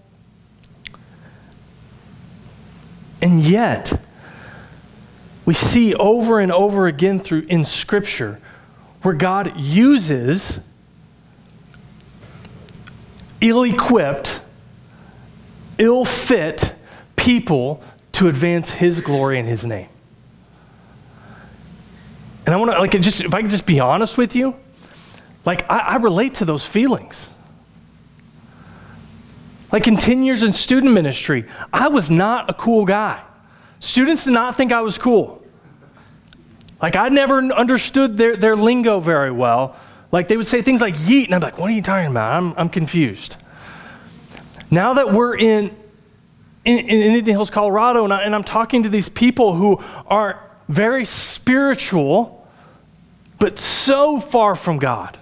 And 3.21 3.43
yet, 3.43 4.01
we 5.45 5.53
see 5.53 5.93
over 5.95 6.39
and 6.39 6.51
over 6.51 6.87
again 6.87 7.19
through 7.19 7.45
in 7.49 7.65
scripture 7.65 8.39
where 9.01 9.13
God 9.13 9.57
uses 9.59 10.59
ill-equipped, 13.41 14.39
ill-fit 15.77 16.73
people 17.17 17.83
to 18.13 18.27
advance 18.27 18.71
his 18.71 19.01
glory 19.01 19.37
and 19.37 19.47
his 19.47 19.65
name. 19.65 19.89
And 22.45 22.53
I 22.53 22.57
want 22.57 22.71
to 22.71 22.79
like 22.79 22.91
just 23.01 23.21
if 23.21 23.33
I 23.33 23.41
can 23.41 23.49
just 23.49 23.65
be 23.65 23.79
honest 23.79 24.17
with 24.17 24.35
you, 24.35 24.55
like 25.45 25.69
I, 25.69 25.79
I 25.79 25.95
relate 25.95 26.35
to 26.35 26.45
those 26.45 26.65
feelings. 26.65 27.29
Like 29.71 29.87
in 29.87 29.97
10 29.97 30.23
years 30.23 30.43
in 30.43 30.53
student 30.53 30.93
ministry, 30.93 31.45
I 31.71 31.87
was 31.87 32.11
not 32.11 32.49
a 32.49 32.53
cool 32.53 32.85
guy. 32.85 33.21
Students 33.83 34.23
did 34.23 34.31
not 34.31 34.55
think 34.55 34.71
I 34.71 34.79
was 34.79 34.97
cool. 34.97 35.43
Like, 36.81 36.95
I 36.95 37.09
never 37.09 37.39
understood 37.39 38.17
their, 38.17 38.37
their 38.37 38.55
lingo 38.55 39.01
very 39.01 39.29
well. 39.29 39.75
Like, 40.09 40.29
they 40.29 40.37
would 40.37 40.47
say 40.47 40.61
things 40.61 40.79
like 40.79 40.95
yeet, 40.95 41.25
and 41.25 41.35
I'm 41.35 41.41
like, 41.41 41.57
what 41.57 41.69
are 41.69 41.73
you 41.73 41.81
talking 41.81 42.09
about? 42.09 42.33
I'm, 42.33 42.53
I'm 42.53 42.69
confused. 42.69 43.35
Now 44.71 44.93
that 44.93 45.11
we're 45.11 45.35
in, 45.35 45.75
in, 46.63 46.77
in 46.77 47.01
Indian 47.01 47.25
Hills, 47.25 47.49
Colorado, 47.49 48.05
and, 48.05 48.13
I, 48.13 48.23
and 48.23 48.33
I'm 48.33 48.45
talking 48.45 48.83
to 48.83 48.89
these 48.89 49.09
people 49.09 49.53
who 49.53 49.83
are 50.07 50.41
very 50.69 51.03
spiritual, 51.03 52.47
but 53.37 53.59
so 53.59 54.21
far 54.21 54.55
from 54.55 54.79
God, 54.79 55.17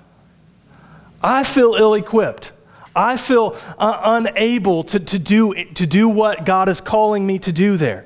I 1.23 1.41
feel 1.41 1.73
ill 1.73 1.95
equipped. 1.95 2.51
I 2.95 3.17
feel 3.17 3.57
uh, 3.79 4.01
unable 4.03 4.83
to, 4.83 4.99
to, 4.99 5.17
do, 5.17 5.55
to 5.73 5.87
do 5.87 6.07
what 6.07 6.45
God 6.45 6.69
is 6.69 6.79
calling 6.79 7.25
me 7.25 7.39
to 7.39 7.51
do 7.51 7.75
there. 7.75 8.05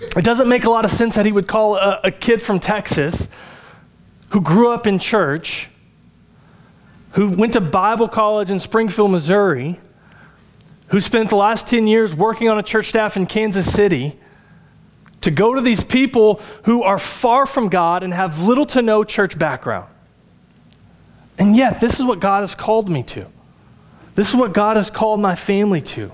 It 0.00 0.24
doesn't 0.24 0.48
make 0.48 0.64
a 0.64 0.70
lot 0.70 0.84
of 0.84 0.90
sense 0.90 1.14
that 1.14 1.26
he 1.26 1.32
would 1.32 1.46
call 1.46 1.76
a, 1.76 2.00
a 2.04 2.10
kid 2.10 2.42
from 2.42 2.60
Texas 2.60 3.28
who 4.30 4.40
grew 4.40 4.70
up 4.70 4.86
in 4.86 4.98
church, 4.98 5.68
who 7.12 7.28
went 7.28 7.54
to 7.54 7.60
Bible 7.60 8.08
college 8.08 8.50
in 8.50 8.58
Springfield, 8.58 9.10
Missouri, 9.10 9.80
who 10.88 11.00
spent 11.00 11.30
the 11.30 11.36
last 11.36 11.66
10 11.66 11.86
years 11.86 12.14
working 12.14 12.48
on 12.48 12.58
a 12.58 12.62
church 12.62 12.86
staff 12.86 13.16
in 13.16 13.26
Kansas 13.26 13.70
City, 13.70 14.18
to 15.22 15.30
go 15.30 15.54
to 15.54 15.60
these 15.60 15.82
people 15.82 16.40
who 16.64 16.82
are 16.82 16.98
far 16.98 17.46
from 17.46 17.68
God 17.68 18.02
and 18.02 18.14
have 18.14 18.42
little 18.42 18.66
to 18.66 18.82
no 18.82 19.02
church 19.02 19.36
background. 19.38 19.88
And 21.38 21.56
yet, 21.56 21.80
this 21.80 21.98
is 21.98 22.04
what 22.04 22.20
God 22.20 22.40
has 22.40 22.54
called 22.54 22.88
me 22.88 23.02
to. 23.04 23.26
This 24.14 24.30
is 24.30 24.36
what 24.36 24.52
God 24.52 24.76
has 24.76 24.90
called 24.90 25.20
my 25.20 25.34
family 25.34 25.80
to. 25.82 26.12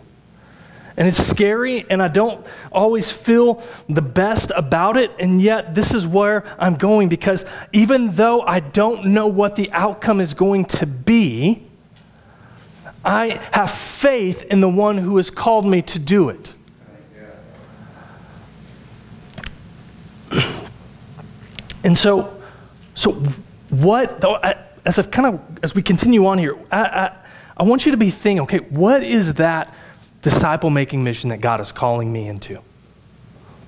And 0.97 1.09
it's 1.09 1.23
scary, 1.23 1.87
and 1.89 2.03
I 2.03 2.09
don't 2.09 2.47
always 2.71 3.11
feel 3.11 3.63
the 3.89 4.03
best 4.03 4.53
about 4.55 4.97
it. 4.97 5.11
And 5.19 5.41
yet, 5.41 5.75
this 5.75 5.95
is 5.95 6.07
where 6.07 6.45
I'm 6.59 6.77
going 6.77 7.09
because 7.09 7.45
even 7.73 8.13
though 8.13 8.43
I 8.43 8.61
don't 8.61 9.07
know 9.07 9.27
what 9.27 9.57
the 9.57 9.71
outcome 9.73 10.21
is 10.21 10.35
going 10.35 10.67
to 10.67 10.87
be, 10.87 11.67
I 13.05 13.41
have 13.53 13.71
faith 13.71 14.43
in 14.43 14.61
the 14.61 14.69
one 14.69 14.99
who 14.99 15.17
has 15.17 15.31
called 15.31 15.67
me 15.67 15.83
to 15.83 15.99
do 15.99 16.29
it. 16.29 16.53
And 21.85 21.99
so, 21.99 22.41
so 22.95 23.11
what, 23.71 24.21
though 24.21 24.39
as 24.85 24.99
I 24.99 25.03
kind 25.03 25.35
of, 25.35 25.65
as 25.65 25.75
we 25.75 25.83
continue 25.83 26.27
on 26.27 26.39
here, 26.39 26.57
I, 26.71 26.81
I, 26.81 27.17
I 27.57 27.63
want 27.65 27.87
you 27.87 27.93
to 27.93 27.99
be 27.99 28.11
thinking, 28.11 28.43
okay, 28.43 28.59
what 28.59 29.03
is 29.03 29.35
that 29.35 29.75
disciple 30.23 30.71
making 30.71 31.05
mission 31.05 31.31
that 31.31 31.41
God 31.41 31.61
is 31.61 31.73
calling 31.73 32.13
me 32.13 32.27
into? 32.27 32.61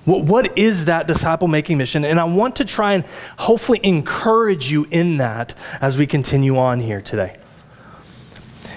What, 0.05 0.23
what 0.23 0.57
is 0.57 0.85
that 0.85 1.07
disciple 1.07 1.47
making 1.47 1.77
mission? 1.77 2.05
And 2.05 2.19
I 2.19 2.23
want 2.23 2.55
to 2.57 2.65
try 2.65 2.93
and 2.93 3.03
hopefully 3.37 3.79
encourage 3.83 4.71
you 4.71 4.87
in 4.89 5.17
that 5.17 5.53
as 5.81 5.97
we 5.97 6.07
continue 6.07 6.57
on 6.57 6.79
here 6.79 7.01
today. 7.01 7.37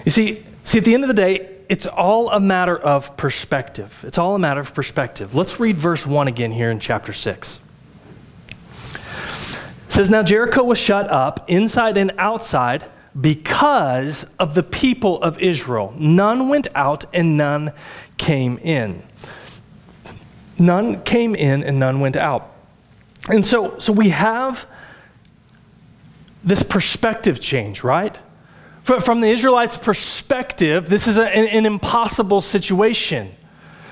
You 0.04 0.10
see, 0.10 0.44
see, 0.64 0.78
at 0.78 0.84
the 0.84 0.94
end 0.94 1.04
of 1.04 1.08
the 1.08 1.14
day, 1.14 1.54
it's 1.68 1.86
all 1.86 2.30
a 2.30 2.40
matter 2.40 2.76
of 2.76 3.14
perspective. 3.16 4.02
It's 4.06 4.16
all 4.16 4.34
a 4.34 4.38
matter 4.38 4.60
of 4.60 4.72
perspective. 4.72 5.34
Let's 5.34 5.60
read 5.60 5.76
verse 5.76 6.06
1 6.06 6.28
again 6.28 6.50
here 6.50 6.70
in 6.70 6.80
chapter 6.80 7.12
6. 7.12 7.60
It 8.88 9.92
says, 9.92 10.08
Now 10.08 10.22
Jericho 10.22 10.64
was 10.64 10.78
shut 10.78 11.10
up 11.10 11.44
inside 11.48 11.98
and 11.98 12.12
outside 12.16 12.84
because 13.20 14.24
of 14.38 14.54
the 14.54 14.62
people 14.62 15.20
of 15.22 15.38
Israel. 15.40 15.94
None 15.98 16.48
went 16.48 16.68
out 16.74 17.04
and 17.12 17.36
none 17.36 17.72
came 18.16 18.58
in. 18.58 19.02
None 20.58 21.02
came 21.02 21.34
in 21.34 21.62
and 21.62 21.78
none 21.78 22.00
went 22.00 22.16
out. 22.16 22.54
And 23.28 23.46
so, 23.46 23.78
so 23.78 23.92
we 23.92 24.10
have 24.10 24.66
this 26.44 26.62
perspective 26.62 27.40
change, 27.40 27.82
right? 27.82 28.18
From 28.82 29.20
the 29.20 29.28
Israelites' 29.28 29.76
perspective, 29.76 30.88
this 30.88 31.06
is 31.06 31.18
a, 31.18 31.24
an, 31.24 31.46
an, 31.46 31.66
impossible 31.66 32.40
situation. 32.40 33.34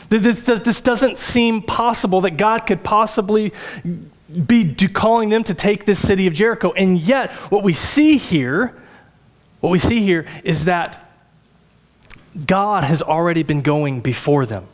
This, 0.09 0.47
does, 0.47 0.63
this 0.63 0.81
doesn't 0.81 1.19
seem 1.19 1.61
possible 1.61 2.23
that 2.23 2.39
God 2.39 2.61
could 2.61 2.83
possibly 2.83 3.53
be 4.47 4.75
calling 4.75 5.29
them 5.29 5.45
to 5.45 5.55
take 5.55 5.85
this 5.85 5.99
city 5.99 6.27
of 6.27 6.33
Jericho. 6.33 6.73
And 6.73 6.99
yet, 6.99 7.31
what 7.51 7.63
we 7.63 7.75
see 7.75 8.17
here, 8.17 8.75
what 9.67 9.73
we 9.73 9.81
see 9.81 10.01
here 10.01 10.27
is 10.45 10.67
that 10.67 11.11
God 12.47 12.85
has 12.85 13.03
already 13.03 13.43
been 13.43 13.63
going 13.63 14.01
before 14.01 14.47
them. 14.47 14.69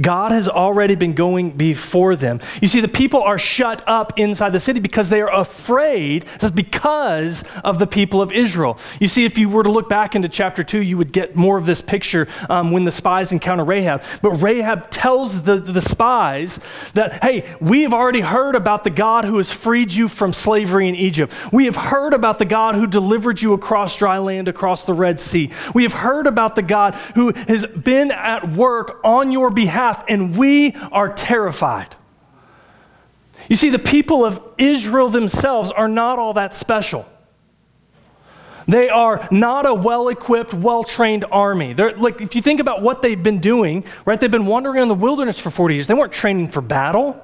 God 0.00 0.32
has 0.32 0.48
already 0.48 0.94
been 0.94 1.14
going 1.14 1.52
before 1.52 2.16
them. 2.16 2.40
You 2.60 2.68
see, 2.68 2.80
the 2.80 2.88
people 2.88 3.22
are 3.22 3.38
shut 3.38 3.86
up 3.88 4.18
inside 4.18 4.50
the 4.50 4.60
city 4.60 4.80
because 4.80 5.08
they 5.08 5.20
are 5.20 5.32
afraid. 5.32 6.26
Says 6.40 6.50
because 6.50 7.44
of 7.64 7.78
the 7.78 7.86
people 7.86 8.22
of 8.22 8.32
Israel. 8.32 8.78
You 9.00 9.08
see, 9.08 9.24
if 9.24 9.38
you 9.38 9.48
were 9.48 9.62
to 9.62 9.70
look 9.70 9.88
back 9.88 10.14
into 10.14 10.28
chapter 10.28 10.62
2, 10.62 10.82
you 10.82 10.96
would 10.98 11.12
get 11.12 11.36
more 11.36 11.58
of 11.58 11.66
this 11.66 11.82
picture 11.82 12.28
um, 12.48 12.70
when 12.72 12.84
the 12.84 12.90
spies 12.90 13.32
encounter 13.32 13.64
Rahab. 13.64 14.02
But 14.22 14.32
Rahab 14.32 14.90
tells 14.90 15.42
the, 15.42 15.56
the 15.56 15.80
spies 15.80 16.60
that, 16.94 17.22
hey, 17.22 17.44
we 17.60 17.82
have 17.82 17.92
already 17.92 18.20
heard 18.20 18.54
about 18.54 18.84
the 18.84 18.90
God 18.90 19.24
who 19.24 19.36
has 19.38 19.50
freed 19.50 19.92
you 19.92 20.08
from 20.08 20.32
slavery 20.32 20.88
in 20.88 20.94
Egypt. 20.94 21.32
We 21.52 21.64
have 21.66 21.76
heard 21.76 22.14
about 22.14 22.38
the 22.38 22.44
God 22.44 22.74
who 22.74 22.86
delivered 22.86 23.40
you 23.40 23.52
across 23.52 23.96
dry 23.96 24.18
land, 24.18 24.48
across 24.48 24.84
the 24.84 24.94
Red 24.94 25.20
Sea. 25.20 25.50
We 25.74 25.82
have 25.82 25.92
heard 25.92 26.26
about 26.26 26.54
the 26.54 26.62
God 26.62 26.94
who 27.14 27.32
has 27.48 27.64
been 27.66 28.10
at 28.10 28.50
work 28.50 29.00
on 29.04 29.32
your 29.32 29.50
behalf 29.50 29.79
behalf, 29.80 30.04
and 30.08 30.36
we 30.36 30.74
are 30.92 31.12
terrified. 31.12 31.96
You 33.48 33.56
see, 33.56 33.70
the 33.70 33.78
people 33.78 34.24
of 34.24 34.40
Israel 34.58 35.08
themselves 35.08 35.70
are 35.70 35.88
not 35.88 36.18
all 36.18 36.34
that 36.34 36.54
special. 36.54 37.06
They 38.68 38.88
are 38.88 39.26
not 39.32 39.66
a 39.66 39.74
well 39.74 40.08
equipped, 40.08 40.54
well 40.54 40.84
trained 40.84 41.24
army. 41.32 41.72
They're, 41.72 41.96
like, 41.96 42.20
if 42.20 42.36
you 42.36 42.42
think 42.42 42.60
about 42.60 42.82
what 42.82 43.02
they've 43.02 43.20
been 43.20 43.40
doing, 43.40 43.84
right, 44.04 44.20
they've 44.20 44.30
been 44.30 44.46
wandering 44.46 44.82
in 44.82 44.88
the 44.88 44.94
wilderness 44.94 45.38
for 45.38 45.50
40 45.50 45.74
years. 45.74 45.86
They 45.86 45.94
weren't 45.94 46.12
training 46.12 46.50
for 46.50 46.60
battle. 46.60 47.20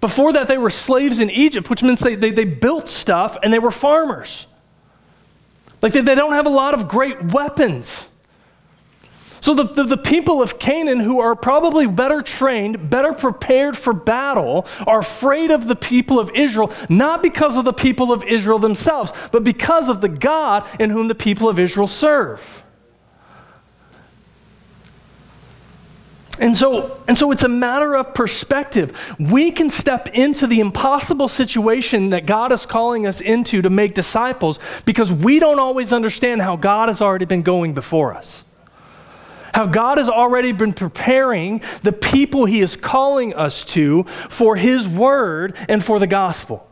Before 0.00 0.34
that, 0.34 0.46
they 0.46 0.58
were 0.58 0.70
slaves 0.70 1.18
in 1.18 1.30
Egypt, 1.30 1.70
which 1.70 1.82
means 1.82 2.00
they, 2.00 2.14
they, 2.14 2.30
they 2.30 2.44
built 2.44 2.88
stuff 2.88 3.36
and 3.42 3.52
they 3.52 3.58
were 3.58 3.70
farmers. 3.70 4.46
Like, 5.80 5.94
they, 5.94 6.02
they 6.02 6.14
don't 6.14 6.32
have 6.32 6.46
a 6.46 6.50
lot 6.50 6.74
of 6.74 6.88
great 6.88 7.32
weapons. 7.32 8.08
So 9.44 9.52
the, 9.52 9.64
the, 9.64 9.82
the, 9.82 9.96
people 9.98 10.40
of 10.40 10.58
Canaan, 10.58 11.00
who 11.00 11.20
are 11.20 11.36
probably 11.36 11.86
better 11.86 12.22
trained, 12.22 12.88
better 12.88 13.12
prepared 13.12 13.76
for 13.76 13.92
battle, 13.92 14.66
are 14.86 15.00
afraid 15.00 15.50
of 15.50 15.68
the 15.68 15.76
people 15.76 16.18
of 16.18 16.30
Israel, 16.34 16.72
not 16.88 17.22
because 17.22 17.58
of 17.58 17.66
the 17.66 17.72
people 17.74 18.10
of 18.10 18.24
Israel 18.24 18.58
themselves, 18.58 19.12
but 19.32 19.44
because 19.44 19.90
of 19.90 20.00
the 20.00 20.08
God 20.08 20.66
in 20.80 20.88
whom 20.88 21.08
the 21.08 21.14
people 21.14 21.50
of 21.50 21.58
Israel 21.58 21.86
serve. 21.86 22.62
And 26.38 26.56
so, 26.56 26.98
and 27.06 27.18
so 27.18 27.30
it's 27.30 27.44
a 27.44 27.48
matter 27.48 27.94
of 27.96 28.14
perspective. 28.14 28.98
We 29.18 29.52
can 29.52 29.68
step 29.68 30.08
into 30.14 30.46
the 30.46 30.60
impossible 30.60 31.28
situation 31.28 32.08
that 32.08 32.24
God 32.24 32.50
is 32.50 32.64
calling 32.64 33.06
us 33.06 33.20
into 33.20 33.60
to 33.60 33.68
make 33.68 33.92
disciples 33.94 34.58
because 34.86 35.12
we 35.12 35.38
don't 35.38 35.58
always 35.58 35.92
understand 35.92 36.40
how 36.40 36.56
God 36.56 36.88
has 36.88 37.02
already 37.02 37.26
been 37.26 37.42
going 37.42 37.74
before 37.74 38.14
us 38.14 38.42
how 39.54 39.66
God 39.66 39.98
has 39.98 40.08
already 40.08 40.50
been 40.50 40.72
preparing 40.72 41.62
the 41.82 41.92
people 41.92 42.44
He 42.44 42.60
is 42.60 42.76
calling 42.76 43.34
us 43.34 43.64
to 43.66 44.02
for 44.28 44.56
His 44.56 44.88
word 44.88 45.56
and 45.68 45.82
for 45.82 46.00
the 46.00 46.08
gospel. 46.08 46.68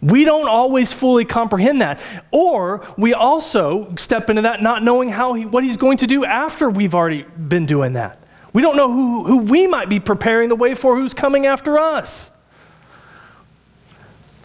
We 0.00 0.24
don't 0.24 0.48
always 0.48 0.92
fully 0.92 1.24
comprehend 1.24 1.80
that. 1.80 2.02
Or 2.30 2.86
we 2.96 3.12
also 3.12 3.94
step 3.96 4.30
into 4.30 4.42
that 4.42 4.62
not 4.62 4.84
knowing 4.84 5.08
how 5.08 5.34
he, 5.34 5.46
what 5.46 5.64
He's 5.64 5.76
going 5.76 5.96
to 5.98 6.06
do 6.06 6.24
after 6.24 6.70
we've 6.70 6.94
already 6.94 7.22
been 7.22 7.66
doing 7.66 7.94
that. 7.94 8.22
We 8.52 8.62
don't 8.62 8.76
know 8.76 8.92
who, 8.92 9.24
who 9.24 9.38
we 9.38 9.66
might 9.66 9.88
be 9.88 9.98
preparing 9.98 10.48
the 10.50 10.56
way 10.56 10.74
for, 10.74 10.96
who's 10.96 11.12
coming 11.12 11.46
after 11.46 11.78
us. 11.78 12.30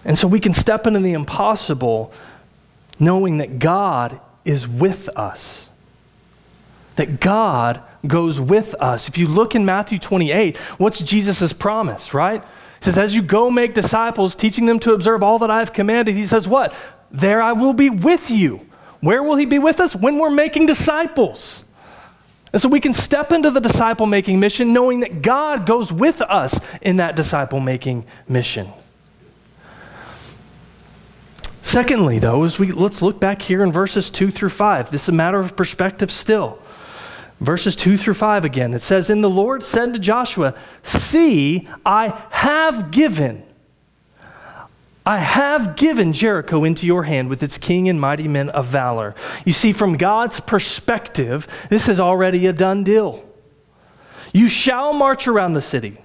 And 0.04 0.18
so 0.18 0.28
we 0.28 0.40
can 0.40 0.54
step 0.54 0.88
into 0.88 1.00
the 1.00 1.14
impossible 1.14 2.12
knowing 3.00 3.38
that 3.38 3.60
God 3.60 4.20
is 4.46 4.68
with 4.68 5.10
us 5.10 5.69
that 7.00 7.22
God 7.22 7.82
goes 8.06 8.42
with 8.42 8.76
us. 8.76 9.08
If 9.08 9.18
you 9.18 9.26
look 9.28 9.56
in 9.56 9.64
Matthew 9.64 9.98
28, 9.98 10.58
what's 10.78 11.00
Jesus' 11.00 11.54
promise, 11.54 12.14
right? 12.14 12.44
He 12.44 12.86
says, 12.86 12.98
As 12.98 13.16
you 13.16 13.22
go 13.22 13.50
make 13.50 13.74
disciples, 13.74 14.36
teaching 14.36 14.66
them 14.66 14.80
to 14.80 14.92
observe 14.92 15.24
all 15.24 15.40
that 15.40 15.50
I 15.50 15.60
have 15.60 15.72
commanded, 15.72 16.16
he 16.16 16.26
says, 16.26 16.46
What? 16.46 16.74
There 17.10 17.42
I 17.42 17.54
will 17.54 17.72
be 17.72 17.90
with 17.90 18.30
you. 18.30 18.68
Where 19.00 19.24
will 19.24 19.38
he 19.38 19.46
be 19.46 19.60
with 19.60 19.80
us? 19.80 19.96
When 19.96 20.18
we're 20.18 20.30
making 20.30 20.66
disciples. 20.66 21.64
And 22.52 22.62
so 22.62 22.68
we 22.68 22.82
can 22.82 22.94
step 22.94 23.32
into 23.32 23.50
the 23.50 23.62
disciple 23.62 24.06
making 24.06 24.42
mission 24.42 24.74
knowing 24.74 25.00
that 25.00 25.22
God 25.22 25.66
goes 25.66 25.94
with 25.94 26.22
us 26.22 26.60
in 26.82 26.98
that 26.98 27.16
disciple 27.16 27.62
making 27.62 28.06
mission. 28.28 28.68
Secondly, 31.62 32.20
though, 32.20 32.44
as 32.44 32.60
we 32.60 32.74
let's 32.74 33.02
look 33.02 33.22
back 33.22 33.42
here 33.42 33.64
in 33.64 33.72
verses 33.72 34.10
2 34.10 34.32
through 34.32 34.50
5. 34.50 34.92
This 34.92 35.04
is 35.04 35.10
a 35.10 35.14
matter 35.14 35.40
of 35.40 35.56
perspective 35.56 36.12
still. 36.12 36.60
Verses 37.40 37.76
2 37.76 37.96
through 37.96 38.16
5 38.16 38.44
again. 38.44 38.74
It 38.74 38.82
says, 38.82 39.10
And 39.10 39.24
the 39.24 39.30
Lord 39.30 39.64
said 39.64 39.94
to 39.94 40.00
Joshua, 40.00 40.56
See, 40.84 41.68
I 41.86 42.22
have 42.32 42.92
given, 42.92 43.44
I 45.06 45.20
have 45.20 45.76
given 45.78 46.12
Jericho 46.12 46.66
into 46.66 46.86
your 46.86 47.04
hand 47.04 47.30
with 47.30 47.42
its 47.42 47.58
king 47.58 47.88
and 47.88 48.00
mighty 48.00 48.28
men 48.28 48.50
of 48.50 48.66
valor. 48.66 49.16
You 49.46 49.54
see, 49.54 49.72
from 49.72 49.96
God's 49.96 50.42
perspective, 50.42 51.48
this 51.70 51.88
is 51.88 52.00
already 52.00 52.46
a 52.48 52.54
done 52.54 52.84
deal. 52.84 53.24
You 54.34 54.50
shall 54.50 54.94
march 54.94 55.28
around 55.28 55.54
the 55.54 55.62
city. 55.62 55.98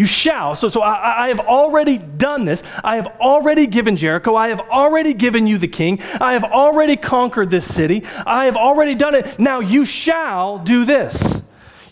You 0.00 0.06
shall. 0.06 0.54
So, 0.54 0.70
so 0.70 0.80
I, 0.80 1.26
I, 1.26 1.28
have 1.28 1.40
already 1.40 1.98
done 1.98 2.46
this. 2.46 2.62
I 2.82 2.96
have 2.96 3.08
already 3.20 3.66
given 3.66 3.96
Jericho. 3.96 4.34
I 4.34 4.48
have 4.48 4.60
already 4.60 5.12
given 5.12 5.46
you 5.46 5.58
the 5.58 5.68
king. 5.68 6.00
I 6.18 6.32
have 6.32 6.42
already 6.42 6.96
conquered 6.96 7.50
this 7.50 7.70
city. 7.70 8.04
I 8.24 8.46
have 8.46 8.56
already 8.56 8.94
done 8.94 9.14
it. 9.14 9.38
Now 9.38 9.60
you 9.60 9.84
shall 9.84 10.56
do 10.56 10.86
this. 10.86 11.42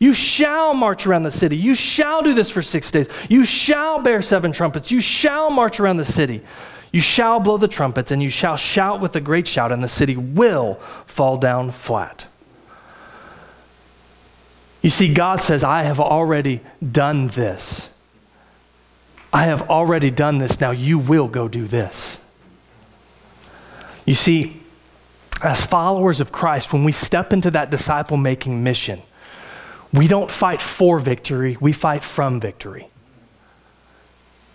You 0.01 0.15
shall 0.15 0.73
march 0.73 1.07
around 1.07 1.25
the 1.25 1.31
city. 1.31 1.59
You 1.59 1.75
shall 1.75 2.23
do 2.23 2.33
this 2.33 2.51
for 2.51 2.63
six 2.63 2.91
days. 2.91 3.09
You 3.29 3.45
shall 3.45 4.01
bear 4.01 4.23
seven 4.23 4.53
trumpets. 4.53 4.91
You 4.91 5.03
shall 5.03 5.51
march 5.51 5.79
around 5.79 5.99
the 5.99 6.07
city. 6.07 6.41
You 6.91 7.03
shall 7.03 7.41
blow 7.41 7.59
the 7.59 7.69
trumpets, 7.69 8.11
and 8.11 8.23
you 8.23 8.31
shall 8.31 8.57
shout 8.57 9.03
with 9.03 9.17
a 9.17 9.21
great 9.21 9.47
shout, 9.47 9.71
and 9.71 9.85
the 9.85 9.87
city 9.87 10.17
will 10.17 10.77
fall 11.05 11.37
down 11.37 11.73
flat. 11.73 12.27
You 14.81 14.89
see, 14.89 15.13
God 15.13 15.43
says, 15.43 15.63
I 15.63 15.83
have 15.83 16.01
already 16.01 16.63
done 16.91 17.29
this. 17.29 17.91
I 19.33 19.45
have 19.45 19.69
already 19.71 20.11
done 20.11 20.39
this. 20.39 20.61
Now 20.61 20.71
you 20.71 20.99
will 20.99 21.29
go 21.29 21.49
do 21.49 21.67
this. 21.67 22.19
You 24.07 24.15
see, 24.15 24.63
as 25.43 25.65
followers 25.65 26.21
of 26.21 26.33
Christ, 26.33 26.73
when 26.73 26.83
we 26.83 26.93
step 26.93 27.33
into 27.33 27.51
that 27.53 27.71
disciple 27.71 28.17
making 28.17 28.63
mission, 28.63 29.03
we 29.93 30.09
don't 30.09 30.31
fight 30.31 30.61
for 30.61 30.99
victory, 30.99 31.57
we 31.61 31.73
fight 31.73 32.03
from 32.03 32.41
victory. 32.41 32.89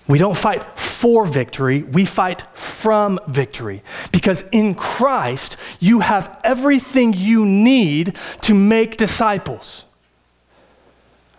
We 0.07 0.17
don't 0.17 0.35
fight 0.35 0.77
for 0.77 1.25
victory, 1.25 1.83
we 1.83 2.05
fight 2.05 2.43
from 2.55 3.19
victory. 3.27 3.83
Because 4.11 4.43
in 4.51 4.75
Christ, 4.75 5.55
you 5.79 6.01
have 6.01 6.39
everything 6.43 7.13
you 7.13 7.45
need 7.45 8.15
to 8.41 8.53
make 8.53 8.97
disciples. 8.97 9.85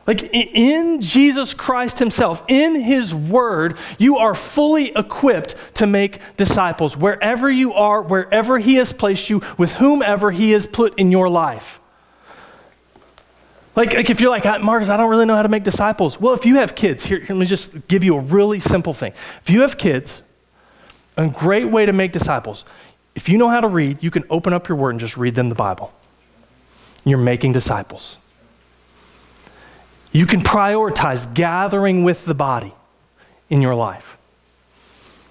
Like 0.06 0.22
in 0.34 1.00
Jesus 1.00 1.54
Christ 1.54 1.98
Himself, 1.98 2.42
in 2.48 2.74
His 2.74 3.14
Word, 3.14 3.78
you 3.98 4.18
are 4.18 4.34
fully 4.34 4.92
equipped 4.94 5.54
to 5.76 5.86
make 5.86 6.20
disciples 6.36 6.96
wherever 6.96 7.50
you 7.50 7.72
are, 7.72 8.02
wherever 8.02 8.58
He 8.58 8.74
has 8.74 8.92
placed 8.92 9.30
you, 9.30 9.40
with 9.56 9.72
whomever 9.72 10.30
He 10.30 10.50
has 10.52 10.66
put 10.66 10.98
in 10.98 11.10
your 11.10 11.30
life. 11.30 11.80
Like, 13.76 13.94
like 13.94 14.10
if 14.10 14.20
you're 14.20 14.30
like, 14.30 14.46
ah, 14.46 14.58
Marcus, 14.58 14.88
I 14.88 14.96
don't 14.96 15.10
really 15.10 15.24
know 15.24 15.34
how 15.34 15.42
to 15.42 15.48
make 15.48 15.64
disciples. 15.64 16.20
Well, 16.20 16.34
if 16.34 16.46
you 16.46 16.56
have 16.56 16.74
kids, 16.74 17.04
here, 17.04 17.20
let 17.20 17.36
me 17.36 17.46
just 17.46 17.88
give 17.88 18.04
you 18.04 18.16
a 18.16 18.20
really 18.20 18.60
simple 18.60 18.92
thing. 18.92 19.12
If 19.42 19.50
you 19.50 19.62
have 19.62 19.78
kids, 19.78 20.22
a 21.16 21.28
great 21.28 21.64
way 21.64 21.86
to 21.86 21.92
make 21.92 22.12
disciples, 22.12 22.64
if 23.14 23.28
you 23.28 23.38
know 23.38 23.48
how 23.48 23.60
to 23.60 23.68
read, 23.68 24.02
you 24.02 24.10
can 24.10 24.24
open 24.30 24.52
up 24.52 24.68
your 24.68 24.76
word 24.76 24.90
and 24.90 25.00
just 25.00 25.16
read 25.16 25.34
them 25.34 25.48
the 25.48 25.54
Bible. 25.54 25.92
You're 27.04 27.18
making 27.18 27.52
disciples. 27.52 28.18
You 30.14 30.26
can 30.26 30.42
prioritize 30.42 31.34
gathering 31.34 32.04
with 32.04 32.24
the 32.24 32.34
body 32.34 32.72
in 33.50 33.60
your 33.60 33.74
life. 33.74 34.16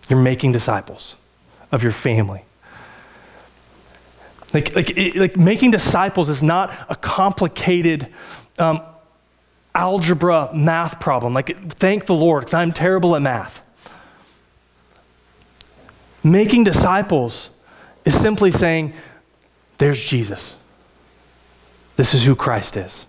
You're 0.09 0.21
making 0.21 0.51
disciples 0.51 1.15
of 1.71 1.81
your 1.81 1.93
family. 1.93 2.43
Like, 4.53 4.75
like, 4.75 4.93
like 5.15 5.37
making 5.37 5.71
disciples 5.71 6.27
is 6.27 6.43
not 6.43 6.77
a 6.89 6.97
complicated 6.97 8.09
um, 8.59 8.81
algebra 9.73 10.53
math 10.53 10.99
problem. 10.99 11.33
Like, 11.33 11.71
thank 11.75 12.05
the 12.05 12.13
Lord, 12.13 12.41
because 12.41 12.53
I'm 12.53 12.73
terrible 12.73 13.15
at 13.15 13.21
math. 13.21 13.61
Making 16.25 16.65
disciples 16.65 17.49
is 18.03 18.19
simply 18.19 18.51
saying, 18.51 18.91
there's 19.77 20.03
Jesus. 20.03 20.55
This 21.95 22.13
is 22.13 22.25
who 22.25 22.35
Christ 22.35 22.75
is. 22.75 23.07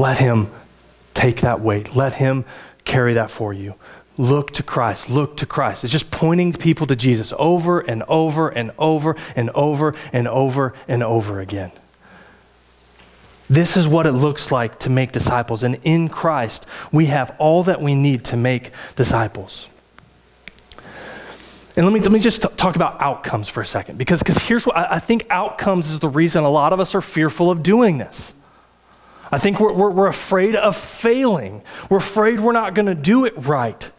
Let 0.00 0.16
him 0.16 0.50
take 1.12 1.42
that 1.42 1.60
weight. 1.60 1.94
Let 1.94 2.14
him 2.14 2.46
carry 2.86 3.14
that 3.14 3.30
for 3.30 3.52
you. 3.52 3.74
Look 4.16 4.52
to 4.52 4.62
Christ. 4.62 5.10
Look 5.10 5.36
to 5.36 5.46
Christ. 5.46 5.84
It's 5.84 5.92
just 5.92 6.10
pointing 6.10 6.54
people 6.54 6.86
to 6.86 6.96
Jesus 6.96 7.34
over 7.38 7.80
and 7.80 8.02
over 8.04 8.48
and 8.48 8.72
over 8.78 9.14
and 9.36 9.50
over 9.50 9.94
and 10.10 10.26
over 10.26 10.72
and 10.88 11.02
over 11.02 11.40
again. 11.40 11.70
This 13.50 13.76
is 13.76 13.86
what 13.86 14.06
it 14.06 14.12
looks 14.12 14.50
like 14.50 14.78
to 14.80 14.90
make 14.90 15.12
disciples. 15.12 15.64
And 15.64 15.78
in 15.82 16.08
Christ, 16.08 16.64
we 16.90 17.06
have 17.06 17.36
all 17.38 17.62
that 17.64 17.82
we 17.82 17.94
need 17.94 18.24
to 18.26 18.38
make 18.38 18.72
disciples. 18.96 19.68
And 21.76 21.84
let 21.84 21.92
me, 21.92 22.00
let 22.00 22.10
me 22.10 22.20
just 22.20 22.40
t- 22.40 22.48
talk 22.56 22.74
about 22.74 23.02
outcomes 23.02 23.50
for 23.50 23.60
a 23.60 23.66
second, 23.66 23.98
because 23.98 24.22
here's 24.44 24.66
what 24.66 24.78
I, 24.78 24.94
I, 24.94 24.98
think 24.98 25.26
outcomes 25.28 25.90
is 25.90 25.98
the 25.98 26.08
reason 26.08 26.44
a 26.44 26.50
lot 26.50 26.72
of 26.72 26.80
us 26.80 26.94
are 26.94 27.02
fearful 27.02 27.50
of 27.50 27.62
doing 27.62 27.98
this. 27.98 28.32
I 29.32 29.38
think 29.38 29.60
we're, 29.60 29.72
we're, 29.72 29.90
we're 29.90 30.06
afraid 30.06 30.56
of 30.56 30.76
failing, 30.76 31.62
we're 31.88 31.98
afraid 31.98 32.40
we're 32.40 32.52
not 32.52 32.74
going 32.74 32.86
to 32.86 32.94
do 32.94 33.24
it 33.24 33.34
right. 33.36 33.90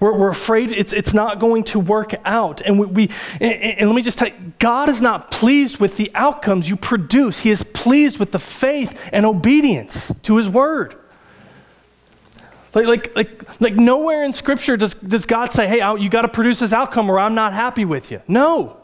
We're, 0.00 0.16
we're, 0.16 0.28
afraid 0.28 0.70
it's, 0.70 0.92
it's 0.92 1.12
not 1.12 1.40
going 1.40 1.64
to 1.64 1.80
work 1.80 2.14
out. 2.24 2.60
And, 2.60 2.78
we, 2.78 2.86
we 2.86 3.10
and, 3.40 3.52
and 3.52 3.88
let 3.88 3.96
me 3.96 4.02
just 4.02 4.18
tell 4.18 4.28
you, 4.28 4.52
God 4.60 4.88
is 4.88 5.02
not 5.02 5.32
pleased 5.32 5.78
with 5.78 5.96
the 5.96 6.12
outcomes 6.14 6.68
you 6.68 6.76
produce. 6.76 7.40
He 7.40 7.50
is 7.50 7.64
pleased 7.64 8.20
with 8.20 8.30
the 8.30 8.38
faith 8.38 9.08
and 9.12 9.26
obedience 9.26 10.12
to 10.22 10.36
His 10.36 10.48
word. 10.48 10.94
Like, 12.74 12.86
like, 12.86 13.16
like, 13.16 13.60
like 13.60 13.74
nowhere 13.74 14.22
in 14.22 14.32
Scripture 14.32 14.76
does, 14.76 14.94
does 14.94 15.26
God 15.26 15.52
say, 15.52 15.66
hey, 15.66 15.78
you 15.98 16.08
got 16.08 16.22
to 16.22 16.28
produce 16.28 16.60
this 16.60 16.72
outcome 16.72 17.10
or 17.10 17.18
I'm 17.18 17.34
not 17.34 17.52
happy 17.52 17.84
with 17.84 18.12
you. 18.12 18.22
No. 18.28 18.76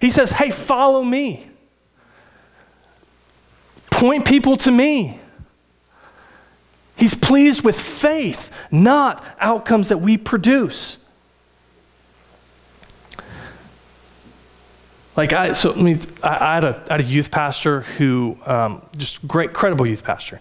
He 0.00 0.10
says, 0.10 0.32
hey, 0.32 0.50
follow 0.50 1.04
me. 1.04 1.48
Point 3.90 4.26
people 4.26 4.56
to 4.58 4.70
me. 4.72 5.20
He's 6.96 7.14
pleased 7.14 7.64
with 7.64 7.78
faith, 7.78 8.50
not 8.70 9.24
outcomes 9.38 9.90
that 9.90 9.98
we 9.98 10.16
produce. 10.16 10.98
Like 15.16 15.32
I, 15.32 15.52
so 15.52 15.72
I, 15.72 15.76
mean, 15.76 16.00
I, 16.22 16.28
I, 16.28 16.54
had, 16.54 16.64
a, 16.64 16.84
I 16.88 16.92
had 16.92 17.00
a 17.00 17.04
youth 17.04 17.30
pastor 17.30 17.80
who, 17.80 18.36
um, 18.44 18.82
just 18.96 19.26
great, 19.26 19.52
credible 19.54 19.86
youth 19.86 20.04
pastor, 20.04 20.40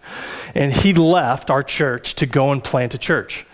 and 0.53 0.73
he 0.73 0.93
left 0.93 1.49
our 1.49 1.63
church 1.63 2.15
to 2.15 2.25
go 2.25 2.51
and 2.51 2.63
plant 2.63 2.93
a 2.93 2.97
church. 2.97 3.45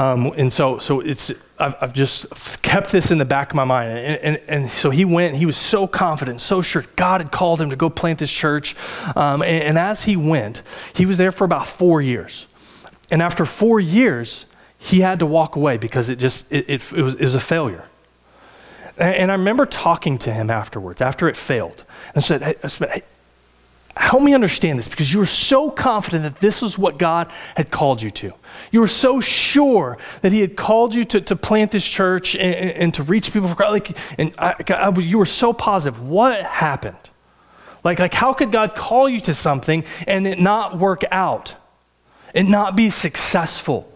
Um, 0.00 0.32
and 0.38 0.50
so, 0.50 0.78
so 0.78 1.00
it's, 1.00 1.30
I've, 1.58 1.74
I've, 1.78 1.92
just 1.92 2.26
kept 2.62 2.90
this 2.90 3.10
in 3.10 3.18
the 3.18 3.26
back 3.26 3.50
of 3.50 3.54
my 3.54 3.64
mind. 3.64 3.90
And, 3.90 4.16
and, 4.22 4.40
and, 4.48 4.70
so 4.70 4.88
he 4.88 5.04
went, 5.04 5.36
he 5.36 5.44
was 5.44 5.58
so 5.58 5.86
confident, 5.86 6.40
so 6.40 6.62
sure 6.62 6.86
God 6.96 7.20
had 7.20 7.30
called 7.30 7.60
him 7.60 7.68
to 7.68 7.76
go 7.76 7.90
plant 7.90 8.18
this 8.18 8.32
church. 8.32 8.74
Um, 9.14 9.42
and, 9.42 9.62
and 9.62 9.78
as 9.78 10.04
he 10.04 10.16
went, 10.16 10.62
he 10.94 11.04
was 11.04 11.18
there 11.18 11.30
for 11.30 11.44
about 11.44 11.68
four 11.68 12.00
years. 12.00 12.46
And 13.10 13.20
after 13.20 13.44
four 13.44 13.78
years, 13.78 14.46
he 14.78 15.00
had 15.00 15.18
to 15.18 15.26
walk 15.26 15.56
away 15.56 15.76
because 15.76 16.08
it 16.08 16.16
just, 16.16 16.50
it, 16.50 16.64
it, 16.66 16.92
it 16.94 17.02
was, 17.02 17.16
it 17.16 17.22
was 17.22 17.34
a 17.34 17.40
failure. 17.40 17.84
And 18.96 19.30
I 19.30 19.34
remember 19.34 19.66
talking 19.66 20.16
to 20.20 20.32
him 20.32 20.48
afterwards, 20.48 21.02
after 21.02 21.28
it 21.28 21.36
failed, 21.36 21.84
and 22.14 22.24
said, 22.24 22.42
hey, 22.42 22.54
I 22.62 22.68
said, 22.68 22.88
hey, 22.88 23.02
help 24.00 24.22
me 24.22 24.32
understand 24.32 24.78
this 24.78 24.88
because 24.88 25.12
you 25.12 25.18
were 25.18 25.26
so 25.26 25.70
confident 25.70 26.22
that 26.22 26.40
this 26.40 26.62
was 26.62 26.78
what 26.78 26.98
God 26.98 27.30
had 27.54 27.70
called 27.70 28.00
you 28.00 28.10
to. 28.10 28.32
You 28.72 28.80
were 28.80 28.88
so 28.88 29.20
sure 29.20 29.98
that 30.22 30.32
He 30.32 30.40
had 30.40 30.56
called 30.56 30.94
you 30.94 31.04
to, 31.04 31.20
to 31.20 31.36
plant 31.36 31.70
this 31.70 31.86
church 31.86 32.34
and, 32.34 32.70
and 32.70 32.94
to 32.94 33.02
reach 33.02 33.30
people 33.32 33.48
for 33.48 33.54
Christ. 33.54 33.72
Like, 33.72 33.98
and 34.18 34.34
I, 34.38 34.54
I, 34.68 34.98
you 34.98 35.18
were 35.18 35.26
so 35.26 35.52
positive. 35.52 36.00
What 36.00 36.42
happened? 36.42 36.96
Like, 37.84 37.98
like, 37.98 38.14
how 38.14 38.32
could 38.32 38.50
God 38.50 38.74
call 38.74 39.08
you 39.08 39.20
to 39.20 39.34
something 39.34 39.84
and 40.06 40.26
it 40.26 40.40
not 40.40 40.78
work 40.78 41.04
out 41.10 41.54
and 42.34 42.48
not 42.48 42.76
be 42.76 42.88
successful? 42.88 43.92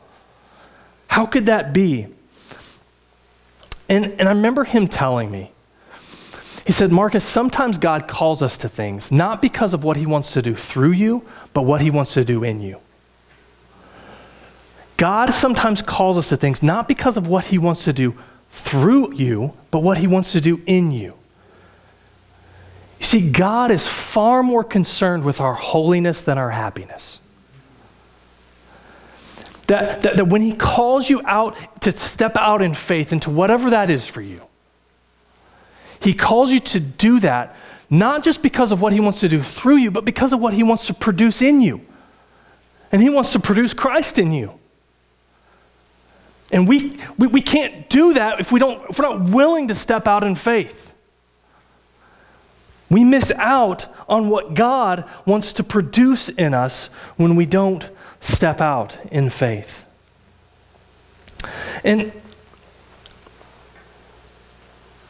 How 1.07 1.25
could 1.25 1.47
that 1.47 1.73
be? 1.73 2.09
And, 3.89 4.07
and 4.19 4.29
I 4.29 4.33
remember 4.33 4.65
him 4.65 4.87
telling 4.87 5.31
me, 5.31 5.54
he 6.67 6.73
said, 6.73 6.91
Marcus, 6.91 7.25
sometimes 7.25 7.77
God 7.79 8.09
calls 8.09 8.43
us 8.43 8.57
to 8.59 8.69
things 8.69 9.13
not 9.13 9.43
because 9.43 9.75
of 9.75 9.85
what 9.85 9.97
he 9.97 10.07
wants 10.07 10.33
to 10.33 10.43
do 10.43 10.55
through 10.55 10.93
you, 10.93 11.23
but 11.53 11.63
what 11.63 11.81
he 11.81 11.91
wants 11.91 12.15
to 12.15 12.25
do 12.25 12.43
in 12.43 12.61
you. 12.61 12.79
God 14.97 15.35
sometimes 15.35 15.83
calls 15.83 16.17
us 16.17 16.29
to 16.31 16.37
things 16.37 16.63
not 16.63 16.89
because 16.89 17.17
of 17.17 17.27
what 17.27 17.47
he 17.47 17.59
wants 17.59 17.85
to 17.85 17.93
do 17.93 18.15
through 18.51 19.15
you, 19.15 19.53
but 19.71 19.81
what 19.81 19.99
he 19.99 20.07
wants 20.07 20.33
to 20.33 20.41
do 20.41 20.63
in 20.67 20.91
you. 20.91 21.15
You 23.01 23.07
see, 23.07 23.31
God 23.31 23.71
is 23.71 23.87
far 23.87 24.43
more 24.43 24.65
concerned 24.65 25.25
with 25.25 25.41
our 25.41 25.55
holiness 25.55 26.23
than 26.23 26.39
our 26.39 26.51
happiness. 26.51 27.19
That, 29.67 30.03
that, 30.03 30.17
that 30.17 30.29
when 30.29 30.43
He 30.43 30.53
calls 30.53 31.09
you 31.09 31.23
out 31.25 31.57
to 31.83 31.91
step 31.91 32.37
out 32.37 32.63
in 32.63 32.75
faith 32.75 33.13
into 33.13 33.31
whatever 33.31 33.71
that 33.71 33.91
is 33.91 34.07
for 34.07 34.21
you, 34.21 34.43
He 36.05 36.13
calls 36.13 36.53
you 36.53 36.61
to 36.61 36.81
do 36.81 37.19
that 37.21 37.57
not 37.89 38.23
just 38.23 38.43
because 38.43 38.73
of 38.73 38.81
what 38.81 38.93
He 38.93 39.01
wants 39.01 39.21
to 39.21 39.29
do 39.29 39.43
through 39.43 39.77
you, 39.77 39.91
but 39.91 40.05
because 40.05 40.33
of 40.33 40.41
what 40.41 40.53
He 40.53 40.63
wants 40.63 40.87
to 40.89 40.95
produce 40.95 41.41
in 41.41 41.61
you. 41.61 41.81
And 42.93 43.01
He 43.01 43.09
wants 43.09 43.33
to 43.33 43.41
produce 43.41 43.73
Christ 43.73 44.19
in 44.19 44.33
you. 44.33 44.53
And 46.53 46.69
we, 46.69 46.99
we, 47.19 47.27
we 47.29 47.41
can't 47.41 47.89
do 47.89 48.13
that 48.15 48.39
if, 48.39 48.53
we 48.53 48.61
don't, 48.61 48.91
if 48.91 48.99
we're 48.99 49.09
not 49.09 49.31
willing 49.31 49.69
to 49.69 49.75
step 49.75 50.07
out 50.07 50.25
in 50.25 50.35
faith. 50.35 50.93
We 52.91 53.03
miss 53.03 53.33
out 53.33 53.87
on 54.07 54.29
what 54.29 54.55
God 54.55 55.05
wants 55.25 55.55
to 55.55 55.65
produce 55.65 56.29
in 56.29 56.53
us 56.53 56.87
when 57.17 57.35
we 57.35 57.47
don't 57.47 57.89
step 58.21 58.61
out 58.61 59.01
in 59.11 59.31
faith. 59.31 59.85
And 61.83 62.13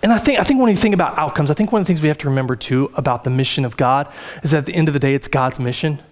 and 0.04 0.12
I 0.12 0.18
think, 0.18 0.38
I 0.38 0.42
think 0.42 0.60
when 0.60 0.68
you 0.68 0.76
think 0.76 0.92
about 0.92 1.18
outcomes, 1.18 1.50
I 1.50 1.54
think 1.54 1.72
one 1.72 1.80
of 1.80 1.86
the 1.86 1.88
things 1.88 2.02
we 2.02 2.08
have 2.08 2.18
to 2.18 2.28
remember 2.28 2.56
too 2.56 2.90
about 2.94 3.24
the 3.24 3.30
mission 3.30 3.64
of 3.64 3.78
God 3.78 4.06
is 4.42 4.50
that 4.50 4.58
at 4.58 4.66
the 4.66 4.74
end 4.74 4.86
of 4.86 4.92
the 4.92 5.00
day, 5.00 5.14
it's 5.14 5.28
God's 5.28 5.58
mission, 5.58 6.02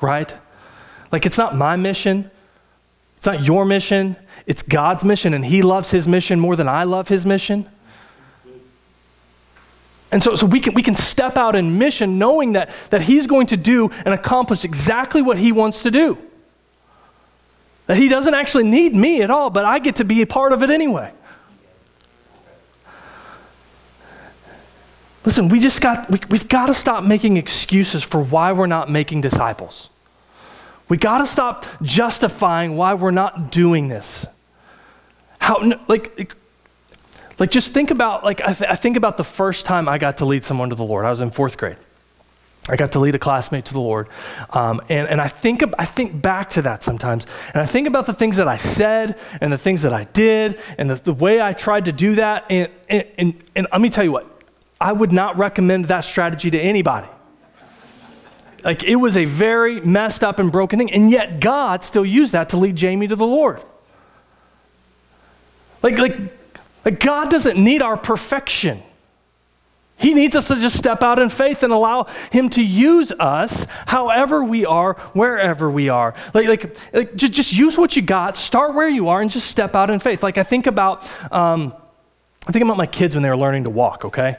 right? 0.00 0.34
Like 1.12 1.26
it's 1.26 1.38
not 1.38 1.56
my 1.56 1.76
mission, 1.76 2.28
it's 3.16 3.26
not 3.26 3.44
your 3.44 3.64
mission, 3.64 4.16
it's 4.46 4.64
God's 4.64 5.04
mission, 5.04 5.32
and 5.32 5.44
He 5.44 5.62
loves 5.62 5.92
His 5.92 6.08
mission 6.08 6.40
more 6.40 6.56
than 6.56 6.68
I 6.68 6.82
love 6.82 7.06
His 7.06 7.24
mission. 7.24 7.68
And 10.10 10.24
so, 10.24 10.34
so 10.34 10.44
we, 10.44 10.58
can, 10.58 10.74
we 10.74 10.82
can 10.82 10.96
step 10.96 11.38
out 11.38 11.54
in 11.54 11.78
mission 11.78 12.18
knowing 12.18 12.54
that, 12.54 12.70
that 12.90 13.02
He's 13.02 13.28
going 13.28 13.46
to 13.46 13.56
do 13.56 13.92
and 14.04 14.12
accomplish 14.12 14.64
exactly 14.64 15.22
what 15.22 15.38
He 15.38 15.52
wants 15.52 15.84
to 15.84 15.92
do. 15.92 16.18
That 17.86 17.96
he 17.96 18.08
doesn't 18.08 18.34
actually 18.34 18.64
need 18.64 18.92
me 18.92 19.22
at 19.22 19.30
all, 19.30 19.50
but 19.50 19.64
I 19.64 19.78
get 19.78 19.94
to 19.96 20.04
be 20.04 20.20
a 20.20 20.26
part 20.26 20.52
of 20.52 20.64
it 20.64 20.70
anyway. 20.70 21.12
Listen, 25.26 25.48
we 25.48 25.58
just 25.58 25.80
got, 25.80 26.08
we, 26.08 26.20
we've 26.30 26.48
got 26.48 26.66
to 26.66 26.74
stop 26.74 27.02
making 27.02 27.36
excuses 27.36 28.04
for 28.04 28.22
why 28.22 28.52
we're 28.52 28.68
not 28.68 28.88
making 28.88 29.20
disciples. 29.20 29.90
We 30.88 30.96
got 30.96 31.18
to 31.18 31.26
stop 31.26 31.66
justifying 31.82 32.76
why 32.76 32.94
we're 32.94 33.10
not 33.10 33.50
doing 33.50 33.88
this. 33.88 34.24
How, 35.40 35.60
like, 35.88 36.32
like 37.40 37.50
just 37.50 37.74
think 37.74 37.90
about, 37.90 38.22
like, 38.22 38.40
I, 38.40 38.52
th- 38.52 38.70
I 38.70 38.76
think 38.76 38.96
about 38.96 39.16
the 39.16 39.24
first 39.24 39.66
time 39.66 39.88
I 39.88 39.98
got 39.98 40.18
to 40.18 40.24
lead 40.24 40.44
someone 40.44 40.70
to 40.70 40.76
the 40.76 40.84
Lord. 40.84 41.04
I 41.04 41.10
was 41.10 41.20
in 41.20 41.32
fourth 41.32 41.58
grade. 41.58 41.76
I 42.68 42.76
got 42.76 42.92
to 42.92 43.00
lead 43.00 43.16
a 43.16 43.18
classmate 43.18 43.64
to 43.66 43.72
the 43.72 43.80
Lord. 43.80 44.08
Um, 44.50 44.80
and, 44.88 45.08
and 45.08 45.20
I, 45.20 45.26
think, 45.26 45.64
I 45.76 45.86
think 45.86 46.22
back 46.22 46.50
to 46.50 46.62
that 46.62 46.84
sometimes. 46.84 47.26
And 47.52 47.60
I 47.60 47.66
think 47.66 47.88
about 47.88 48.06
the 48.06 48.14
things 48.14 48.36
that 48.36 48.46
I 48.46 48.58
said 48.58 49.18
and 49.40 49.52
the 49.52 49.58
things 49.58 49.82
that 49.82 49.92
I 49.92 50.04
did 50.04 50.60
and 50.78 50.88
the, 50.88 50.94
the 50.94 51.12
way 51.12 51.40
I 51.40 51.52
tried 51.52 51.86
to 51.86 51.92
do 51.92 52.14
that. 52.14 52.44
And, 52.48 52.70
and, 52.88 53.04
and, 53.18 53.44
and 53.56 53.66
let 53.72 53.80
me 53.80 53.90
tell 53.90 54.04
you 54.04 54.12
what, 54.12 54.35
I 54.80 54.92
would 54.92 55.12
not 55.12 55.38
recommend 55.38 55.86
that 55.86 56.00
strategy 56.00 56.50
to 56.50 56.58
anybody. 56.58 57.08
like 58.62 58.84
it 58.84 58.96
was 58.96 59.16
a 59.16 59.24
very 59.24 59.80
messed 59.80 60.22
up 60.22 60.38
and 60.38 60.52
broken 60.52 60.78
thing, 60.78 60.92
and 60.92 61.10
yet 61.10 61.40
God 61.40 61.82
still 61.82 62.04
used 62.04 62.32
that 62.32 62.50
to 62.50 62.56
lead 62.56 62.76
Jamie 62.76 63.08
to 63.08 63.16
the 63.16 63.26
Lord. 63.26 63.62
Like, 65.82 65.98
like, 65.98 66.16
like 66.84 67.00
God 67.00 67.30
doesn't 67.30 67.62
need 67.62 67.82
our 67.82 67.96
perfection. 67.96 68.82
He 69.98 70.12
needs 70.12 70.36
us 70.36 70.48
to 70.48 70.56
just 70.56 70.76
step 70.76 71.02
out 71.02 71.18
in 71.18 71.30
faith 71.30 71.62
and 71.62 71.72
allow 71.72 72.04
Him 72.30 72.50
to 72.50 72.62
use 72.62 73.12
us 73.12 73.66
however 73.86 74.44
we 74.44 74.66
are, 74.66 74.94
wherever 75.14 75.70
we 75.70 75.88
are. 75.88 76.14
Like, 76.34 76.48
like, 76.48 76.76
like 76.92 77.16
just, 77.16 77.32
just 77.32 77.52
use 77.54 77.78
what 77.78 77.96
you 77.96 78.02
got, 78.02 78.36
start 78.36 78.74
where 78.74 78.88
you 78.88 79.08
are, 79.08 79.22
and 79.22 79.30
just 79.30 79.46
step 79.46 79.74
out 79.74 79.88
in 79.88 80.00
faith. 80.00 80.22
Like, 80.22 80.36
I 80.36 80.42
think 80.42 80.66
about, 80.66 81.10
um, 81.32 81.72
I 82.46 82.52
think 82.52 82.62
about 82.62 82.76
my 82.76 82.86
kids 82.86 83.14
when 83.16 83.22
they 83.22 83.30
were 83.30 83.38
learning 83.38 83.64
to 83.64 83.70
walk, 83.70 84.04
okay? 84.04 84.36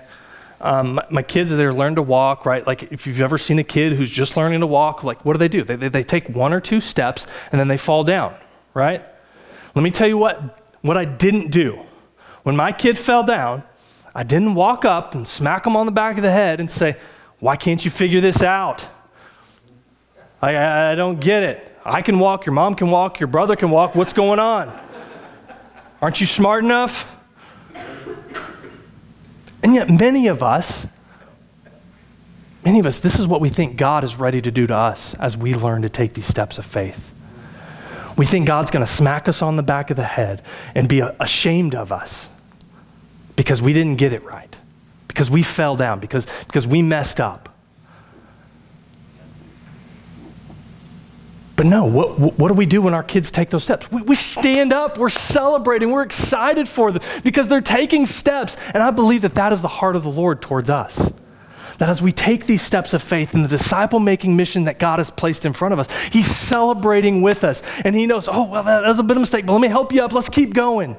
Um, 0.59 0.95
my, 0.95 1.05
my, 1.09 1.21
kids, 1.21 1.51
they're 1.51 1.73
learning 1.73 1.97
to 1.97 2.01
walk, 2.01 2.45
right? 2.45 2.65
Like, 2.65 2.91
if 2.91 3.05
you've 3.05 3.21
ever 3.21 3.37
seen 3.37 3.59
a 3.59 3.63
kid 3.63 3.93
who's 3.93 4.09
just 4.09 4.35
learning 4.35 4.61
to 4.61 4.67
walk, 4.67 5.03
like, 5.03 5.23
what 5.23 5.33
do 5.33 5.39
they 5.39 5.47
do? 5.47 5.63
They, 5.63 5.75
they, 5.75 5.89
they 5.89 6.03
take 6.03 6.29
one 6.29 6.51
or 6.51 6.59
two 6.59 6.79
steps 6.79 7.27
and 7.51 7.59
then 7.59 7.67
they 7.67 7.77
fall 7.77 8.03
down, 8.03 8.35
right? 8.73 9.05
Let 9.75 9.83
me 9.83 9.91
tell 9.91 10.07
you 10.07 10.17
what, 10.17 10.73
what 10.81 10.97
I 10.97 11.05
didn't 11.05 11.51
do. 11.51 11.79
When 12.41 12.55
my 12.55 12.71
kid 12.71 12.97
fell 12.97 13.23
down, 13.23 13.63
I 14.15 14.23
didn't 14.23 14.55
walk 14.55 14.85
up 14.85 15.13
and 15.13 15.27
smack 15.27 15.67
him 15.67 15.75
on 15.75 15.85
the 15.85 15.91
back 15.91 16.17
of 16.17 16.23
the 16.23 16.31
head 16.31 16.59
and 16.59 16.71
say, 16.71 16.97
Why 17.39 17.55
can't 17.55 17.83
you 17.85 17.91
figure 17.91 18.21
this 18.21 18.41
out? 18.41 18.87
I, 20.41 20.91
I, 20.91 20.95
don't 20.95 21.19
get 21.19 21.43
it. 21.43 21.77
I 21.85 22.01
can 22.01 22.17
walk, 22.19 22.45
your 22.45 22.53
mom 22.53 22.73
can 22.73 22.89
walk, 22.89 23.19
your 23.19 23.27
brother 23.27 23.55
can 23.55 23.69
walk. 23.69 23.95
What's 23.95 24.13
going 24.13 24.39
on? 24.39 24.75
Aren't 26.01 26.21
you 26.21 26.27
smart 26.27 26.63
enough? 26.63 27.16
And 29.67 29.75
yet, 29.75 29.89
many 29.89 30.27
of 30.27 30.41
us, 30.41 30.87
many 32.63 32.79
of 32.79 32.85
us, 32.85 33.01
this 33.01 33.19
is 33.19 33.27
what 33.27 33.41
we 33.41 33.49
think 33.49 33.75
God 33.75 34.05
is 34.05 34.15
ready 34.15 34.41
to 34.41 34.49
do 34.49 34.65
to 34.65 34.73
us 34.73 35.13
as 35.15 35.35
we 35.35 35.53
learn 35.53 35.81
to 35.81 35.89
take 35.89 36.13
these 36.13 36.25
steps 36.25 36.57
of 36.57 36.65
faith. 36.65 37.13
We 38.15 38.25
think 38.25 38.47
God's 38.47 38.71
going 38.71 38.85
to 38.85 38.89
smack 38.89 39.27
us 39.27 39.41
on 39.41 39.57
the 39.57 39.63
back 39.63 39.89
of 39.89 39.97
the 39.97 40.05
head 40.05 40.41
and 40.73 40.87
be 40.87 41.01
ashamed 41.01 41.75
of 41.75 41.91
us 41.91 42.29
because 43.35 43.61
we 43.61 43.73
didn't 43.73 43.97
get 43.97 44.13
it 44.13 44.23
right, 44.23 44.55
because 45.09 45.29
we 45.29 45.43
fell 45.43 45.75
down, 45.75 45.99
because, 45.99 46.27
because 46.45 46.65
we 46.65 46.81
messed 46.81 47.19
up. 47.19 47.46
But 51.57 51.65
no, 51.65 51.85
what, 51.85 52.19
what 52.37 52.49
do 52.49 52.53
we 52.53 52.67
do 52.67 52.83
when 52.83 52.93
our 52.93 53.01
kids 53.01 53.31
take 53.31 53.49
those 53.49 53.63
steps? 53.63 53.91
We, 53.91 54.03
we 54.03 54.15
stand 54.15 54.71
up, 54.71 54.99
we're 54.99 55.09
celebrating, 55.09 55.89
we're 55.89 56.03
excited 56.03 56.69
for 56.69 56.91
them 56.91 57.01
because 57.23 57.47
they're 57.47 57.61
taking 57.61 58.05
steps. 58.05 58.55
And 58.75 58.83
I 58.83 58.91
believe 58.91 59.23
that 59.23 59.33
that 59.33 59.51
is 59.51 59.61
the 59.63 59.67
heart 59.67 59.95
of 59.95 60.03
the 60.03 60.09
Lord 60.09 60.39
towards 60.39 60.69
us. 60.69 61.11
That 61.79 61.89
as 61.89 61.99
we 61.99 62.11
take 62.11 62.45
these 62.45 62.61
steps 62.61 62.93
of 62.93 63.01
faith 63.01 63.33
in 63.33 63.41
the 63.41 63.47
disciple 63.47 63.99
making 63.99 64.35
mission 64.35 64.65
that 64.65 64.77
God 64.77 64.99
has 64.99 65.09
placed 65.09 65.45
in 65.45 65.53
front 65.53 65.73
of 65.73 65.79
us, 65.79 65.91
He's 66.11 66.27
celebrating 66.27 67.23
with 67.23 67.43
us. 67.43 67.63
And 67.83 67.95
He 67.95 68.05
knows, 68.05 68.27
oh, 68.27 68.43
well, 68.43 68.63
that 68.63 68.83
was 68.83 68.99
a 68.99 69.03
bit 69.03 69.13
of 69.13 69.17
a 69.17 69.21
mistake, 69.21 69.47
but 69.47 69.53
let 69.53 69.61
me 69.61 69.67
help 69.67 69.91
you 69.91 70.03
up. 70.03 70.13
Let's 70.13 70.29
keep 70.29 70.53
going. 70.53 70.95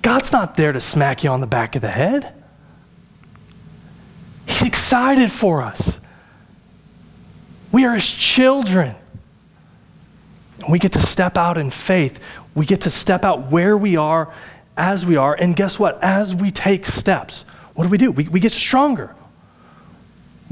God's 0.00 0.30
not 0.30 0.56
there 0.56 0.72
to 0.72 0.80
smack 0.80 1.24
you 1.24 1.30
on 1.30 1.40
the 1.40 1.46
back 1.48 1.74
of 1.74 1.82
the 1.82 1.90
head. 1.90 2.32
He's 4.46 4.62
excited 4.62 5.32
for 5.32 5.62
us. 5.62 5.98
We 7.72 7.86
are 7.86 7.94
His 7.94 8.08
children. 8.08 8.94
We 10.68 10.78
get 10.78 10.92
to 10.92 11.00
step 11.00 11.36
out 11.36 11.58
in 11.58 11.70
faith. 11.70 12.20
We 12.54 12.66
get 12.66 12.82
to 12.82 12.90
step 12.90 13.24
out 13.24 13.50
where 13.50 13.76
we 13.76 13.96
are 13.96 14.32
as 14.76 15.04
we 15.04 15.16
are. 15.16 15.34
And 15.34 15.56
guess 15.56 15.78
what? 15.78 16.02
As 16.02 16.34
we 16.34 16.50
take 16.50 16.86
steps, 16.86 17.44
what 17.74 17.84
do 17.84 17.90
we 17.90 17.98
do? 17.98 18.12
We, 18.12 18.28
we 18.28 18.40
get 18.40 18.52
stronger. 18.52 19.14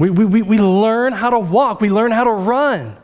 We, 0.01 0.09
we, 0.09 0.41
we 0.41 0.57
learn 0.57 1.13
how 1.13 1.29
to 1.29 1.37
walk, 1.37 1.79
we 1.79 1.91
learn 1.91 2.11
how 2.11 2.23
to 2.23 2.31
run. 2.31 2.97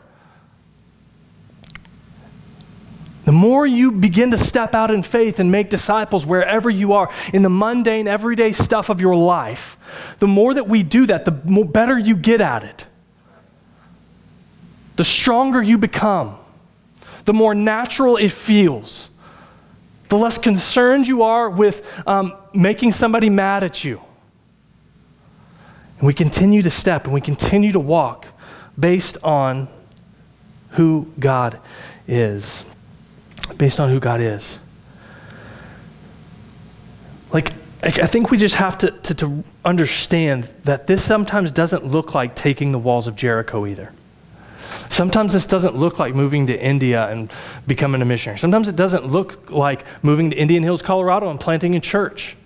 The 3.24 3.32
more 3.32 3.66
you 3.66 3.92
begin 3.92 4.32
to 4.32 4.38
step 4.38 4.74
out 4.74 4.90
in 4.90 5.02
faith 5.04 5.38
and 5.38 5.52
make 5.52 5.70
disciples 5.70 6.26
wherever 6.26 6.68
you 6.68 6.94
are 6.94 7.12
in 7.32 7.42
the 7.42 7.50
mundane, 7.50 8.08
everyday 8.08 8.50
stuff 8.50 8.88
of 8.88 9.00
your 9.00 9.14
life, 9.14 9.76
the 10.18 10.26
more 10.26 10.54
that 10.54 10.66
we 10.66 10.82
do 10.82 11.06
that, 11.06 11.24
the 11.24 11.30
more 11.44 11.66
better 11.66 11.96
you 11.96 12.16
get 12.16 12.40
at 12.40 12.64
it. 12.64 12.87
The 14.98 15.04
stronger 15.04 15.62
you 15.62 15.78
become, 15.78 16.36
the 17.24 17.32
more 17.32 17.54
natural 17.54 18.16
it 18.16 18.32
feels, 18.32 19.10
the 20.08 20.18
less 20.18 20.38
concerned 20.38 21.06
you 21.06 21.22
are 21.22 21.48
with 21.48 21.86
um, 22.06 22.34
making 22.52 22.92
somebody 22.92 23.30
mad 23.30 23.62
at 23.62 23.84
you. 23.84 24.00
And 25.98 26.06
we 26.06 26.14
continue 26.14 26.62
to 26.62 26.70
step 26.70 27.04
and 27.04 27.14
we 27.14 27.20
continue 27.20 27.72
to 27.72 27.80
walk 27.80 28.26
based 28.78 29.18
on 29.22 29.68
who 30.70 31.12
God 31.18 31.60
is 32.06 32.64
based 33.56 33.80
on 33.80 33.88
who 33.88 34.00
God 34.00 34.20
is. 34.20 34.58
Like, 37.32 37.52
I 37.82 38.06
think 38.06 38.30
we 38.30 38.38
just 38.38 38.56
have 38.56 38.76
to, 38.78 38.90
to, 38.90 39.14
to, 39.14 39.44
understand 39.64 40.48
that 40.64 40.86
this 40.86 41.04
sometimes 41.04 41.52
doesn't 41.52 41.84
look 41.84 42.14
like 42.14 42.34
taking 42.34 42.72
the 42.72 42.78
walls 42.78 43.06
of 43.06 43.14
Jericho 43.14 43.66
either. 43.66 43.92
Sometimes 44.88 45.32
this 45.32 45.46
doesn't 45.46 45.76
look 45.76 45.98
like 45.98 46.14
moving 46.14 46.46
to 46.46 46.60
India 46.60 47.06
and 47.08 47.30
becoming 47.66 48.02
a 48.02 48.04
missionary. 48.04 48.38
Sometimes 48.38 48.68
it 48.68 48.76
doesn't 48.76 49.06
look 49.06 49.50
like 49.50 49.84
moving 50.02 50.30
to 50.30 50.36
Indian 50.36 50.62
Hills, 50.62 50.82
Colorado 50.82 51.30
and 51.30 51.38
planting 51.38 51.74
a 51.74 51.80
church. 51.80 52.36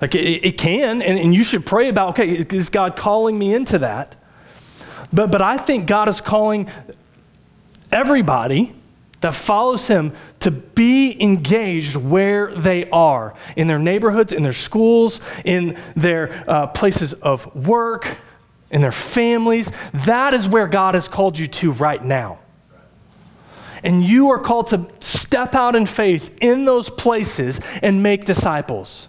Like 0.00 0.14
it, 0.14 0.44
it 0.44 0.58
can, 0.58 1.02
and, 1.02 1.18
and 1.18 1.34
you 1.34 1.44
should 1.44 1.66
pray 1.66 1.88
about 1.88 2.10
okay, 2.10 2.28
is 2.28 2.70
God 2.70 2.96
calling 2.96 3.38
me 3.38 3.54
into 3.54 3.78
that? 3.78 4.16
But, 5.12 5.30
but 5.30 5.42
I 5.42 5.56
think 5.56 5.86
God 5.86 6.08
is 6.08 6.20
calling 6.20 6.68
everybody 7.92 8.74
that 9.20 9.34
follows 9.34 9.86
him 9.86 10.12
to 10.40 10.50
be 10.50 11.20
engaged 11.22 11.96
where 11.96 12.54
they 12.54 12.88
are 12.90 13.34
in 13.56 13.66
their 13.66 13.78
neighborhoods, 13.78 14.32
in 14.32 14.42
their 14.42 14.52
schools, 14.52 15.20
in 15.44 15.76
their 15.94 16.44
uh, 16.48 16.66
places 16.68 17.12
of 17.14 17.54
work, 17.54 18.16
in 18.70 18.80
their 18.80 18.92
families. 18.92 19.70
That 19.92 20.34
is 20.34 20.48
where 20.48 20.66
God 20.66 20.94
has 20.94 21.08
called 21.08 21.38
you 21.38 21.46
to 21.46 21.72
right 21.72 22.02
now. 22.02 22.38
And 23.82 24.04
you 24.04 24.30
are 24.30 24.38
called 24.38 24.68
to 24.68 24.86
step 25.00 25.54
out 25.54 25.74
in 25.74 25.86
faith 25.86 26.36
in 26.40 26.64
those 26.64 26.90
places 26.90 27.60
and 27.82 28.02
make 28.02 28.26
disciples. 28.26 29.08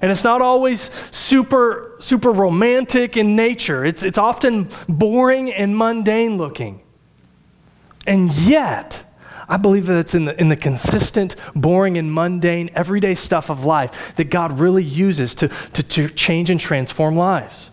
And 0.00 0.10
it's 0.10 0.24
not 0.24 0.42
always 0.42 0.92
super, 1.10 1.96
super 1.98 2.30
romantic 2.30 3.16
in 3.16 3.34
nature. 3.34 3.84
It's, 3.84 4.02
it's 4.02 4.18
often 4.18 4.68
boring 4.88 5.52
and 5.52 5.76
mundane 5.76 6.36
looking. 6.36 6.80
And 8.06 8.32
yet, 8.32 9.04
I 9.48 9.56
believe 9.56 9.86
that 9.86 9.98
it's 9.98 10.14
in 10.14 10.26
the, 10.26 10.38
in 10.40 10.50
the 10.50 10.56
consistent, 10.56 11.34
boring, 11.54 11.96
and 11.96 12.12
mundane, 12.12 12.70
everyday 12.74 13.14
stuff 13.14 13.50
of 13.50 13.64
life 13.64 14.14
that 14.16 14.24
God 14.24 14.60
really 14.60 14.84
uses 14.84 15.34
to, 15.36 15.48
to, 15.48 15.82
to 15.82 16.08
change 16.10 16.50
and 16.50 16.60
transform 16.60 17.16
lives. 17.16 17.70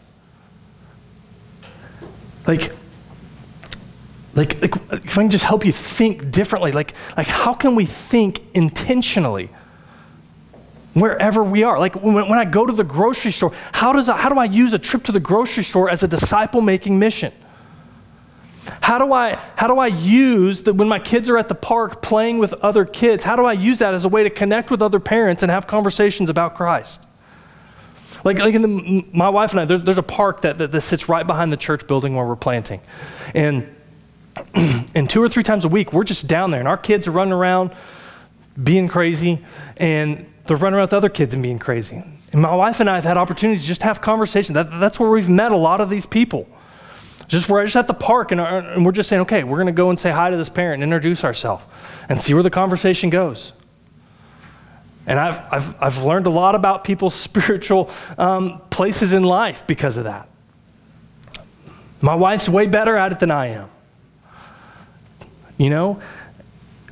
Like, 2.48 2.72
like, 4.36 4.62
like, 4.62 4.76
if 4.92 5.18
I 5.18 5.22
can 5.22 5.30
just 5.30 5.46
help 5.46 5.66
you 5.66 5.72
think 5.72 6.30
differently, 6.30 6.72
like, 6.74 6.94
like 7.16 7.28
how 7.28 7.54
can 7.54 7.76
we 7.76 7.86
think 7.86 8.42
intentionally 8.54 9.50
wherever 10.94 11.44
we 11.44 11.64
are? 11.64 11.80
Like 11.80 11.96
when, 11.96 12.16
when 12.16 12.38
I 12.38 12.44
go 12.44 12.66
to 12.66 12.74
the 12.74 12.84
grocery 12.84 13.32
store, 13.32 13.54
how, 13.72 13.94
does 13.94 14.10
I, 14.10 14.18
how 14.18 14.30
do 14.30 14.38
I 14.38 14.46
use 14.46 14.74
a 14.74 14.80
trip 14.80 15.04
to 15.06 15.14
the 15.14 15.22
grocery 15.22 15.64
store 15.64 15.90
as 15.90 16.04
a 16.04 16.08
disciple 16.08 16.60
making 16.60 17.00
mission? 17.00 17.32
How 18.82 18.98
do 18.98 19.14
I, 19.14 19.40
how 19.56 19.68
do 19.68 19.78
I 19.78 19.88
use 19.88 20.64
that 20.64 20.74
when 20.74 20.88
my 20.88 21.00
kids 21.00 21.30
are 21.30 21.38
at 21.38 21.48
the 21.48 21.56
park 21.56 22.02
playing 22.02 22.40
with 22.40 22.54
other 22.56 22.84
kids? 22.84 23.24
How 23.24 23.36
do 23.36 23.46
I 23.46 23.54
use 23.54 23.80
that 23.80 23.94
as 23.94 24.06
a 24.06 24.10
way 24.10 24.24
to 24.24 24.30
connect 24.30 24.70
with 24.70 24.82
other 24.82 25.00
parents 25.00 25.44
and 25.44 25.52
have 25.52 25.66
conversations 25.66 26.30
about 26.30 26.56
Christ? 26.56 27.05
Like, 28.26 28.40
like 28.40 28.56
in 28.56 28.62
the, 28.64 29.06
my 29.14 29.30
wife 29.30 29.52
and 29.52 29.62
I, 29.62 29.66
there's, 29.66 29.84
there's 29.84 29.98
a 30.00 30.04
park 30.04 30.42
that, 30.42 30.58
that, 30.58 30.72
that 30.72 30.82
sits 30.82 31.08
right 31.08 31.26
behind 31.26 31.52
the 31.52 31.58
church 31.58 31.88
building 31.88 32.16
where 32.16 32.26
we're 32.26 32.36
planting. 32.36 32.82
And, 33.36 33.74
and 34.56 35.08
two 35.08 35.22
or 35.22 35.30
three 35.30 35.44
times 35.44 35.64
a 35.64 35.70
week, 35.70 35.94
we're 35.94 36.04
just 36.04 36.28
down 36.28 36.50
there, 36.50 36.60
and 36.60 36.68
our 36.68 36.78
kids 36.78 37.08
are 37.08 37.12
running 37.12 37.34
around 37.34 37.72
being 38.62 38.88
crazy, 38.88 39.46
and 39.78 40.26
they're 40.48 40.58
running 40.58 40.76
around 40.76 40.88
with 40.88 40.94
other 40.94 41.10
kids 41.10 41.36
and 41.36 41.44
being 41.44 41.60
crazy. 41.60 42.04
And 42.34 42.42
my 42.42 42.54
wife 42.56 42.80
and 42.80 42.90
I 42.90 42.96
have 42.96 43.04
had 43.04 43.18
opportunities 43.18 43.62
to 43.62 43.68
just 43.68 43.84
have 43.84 44.02
conversations. 44.02 44.56
That, 44.56 44.72
that's 44.80 45.00
where 45.00 45.10
we've 45.10 45.30
met 45.30 45.52
a 45.52 45.58
lot 45.58 45.80
of 45.80 45.92
these 45.92 46.08
people. 46.08 46.50
Just 47.28 47.48
we're 47.48 47.64
just 47.64 47.76
at 47.76 47.88
the 47.88 47.94
park 47.94 48.32
and, 48.32 48.42
uh, 48.42 48.64
and 48.74 48.86
we're 48.86 48.92
just 48.92 49.10
saying, 49.10 49.22
okay, 49.24 49.44
we're 49.44 49.58
going 49.58 49.68
to 49.68 49.72
go 49.72 49.90
and 49.90 50.00
say 50.00 50.12
hi 50.12 50.30
to 50.30 50.38
this 50.38 50.50
parent 50.50 50.84
and 50.84 50.92
introduce 50.92 51.24
ourselves 51.24 51.64
and 52.10 52.22
see 52.22 52.34
where 52.34 52.44
the 52.44 52.50
conversation 52.50 53.10
goes. 53.10 53.54
And 55.08 55.20
I've, 55.20 55.42
I've, 55.52 55.82
I've 55.82 56.04
learned 56.04 56.28
a 56.28 56.32
lot 56.32 56.56
about 56.56 56.84
people's 56.84 57.16
spiritual 57.30 57.90
um, 58.18 58.62
places 58.70 59.14
in 59.14 59.24
life 59.24 59.66
because 59.68 59.98
of 59.98 60.06
that. 60.06 60.28
My 62.02 62.16
wife's 62.16 62.50
way 62.50 62.68
better 62.68 62.96
at 62.96 63.12
it 63.12 63.20
than 63.20 63.32
I 63.32 63.48
am. 63.48 63.70
You 65.58 65.70
know? 65.70 66.02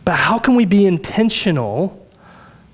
But 0.06 0.16
how 0.16 0.40
can 0.40 0.56
we 0.56 0.66
be 0.66 0.86
intentional 0.86 2.00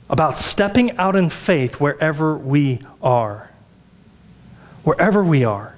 about 0.10 0.38
stepping 0.38 0.98
out 0.98 1.16
in 1.16 1.30
faith 1.30 1.76
wherever 1.76 2.36
we 2.36 2.82
are? 3.02 3.50
Wherever 4.84 5.24
we 5.24 5.44
are. 5.44 5.76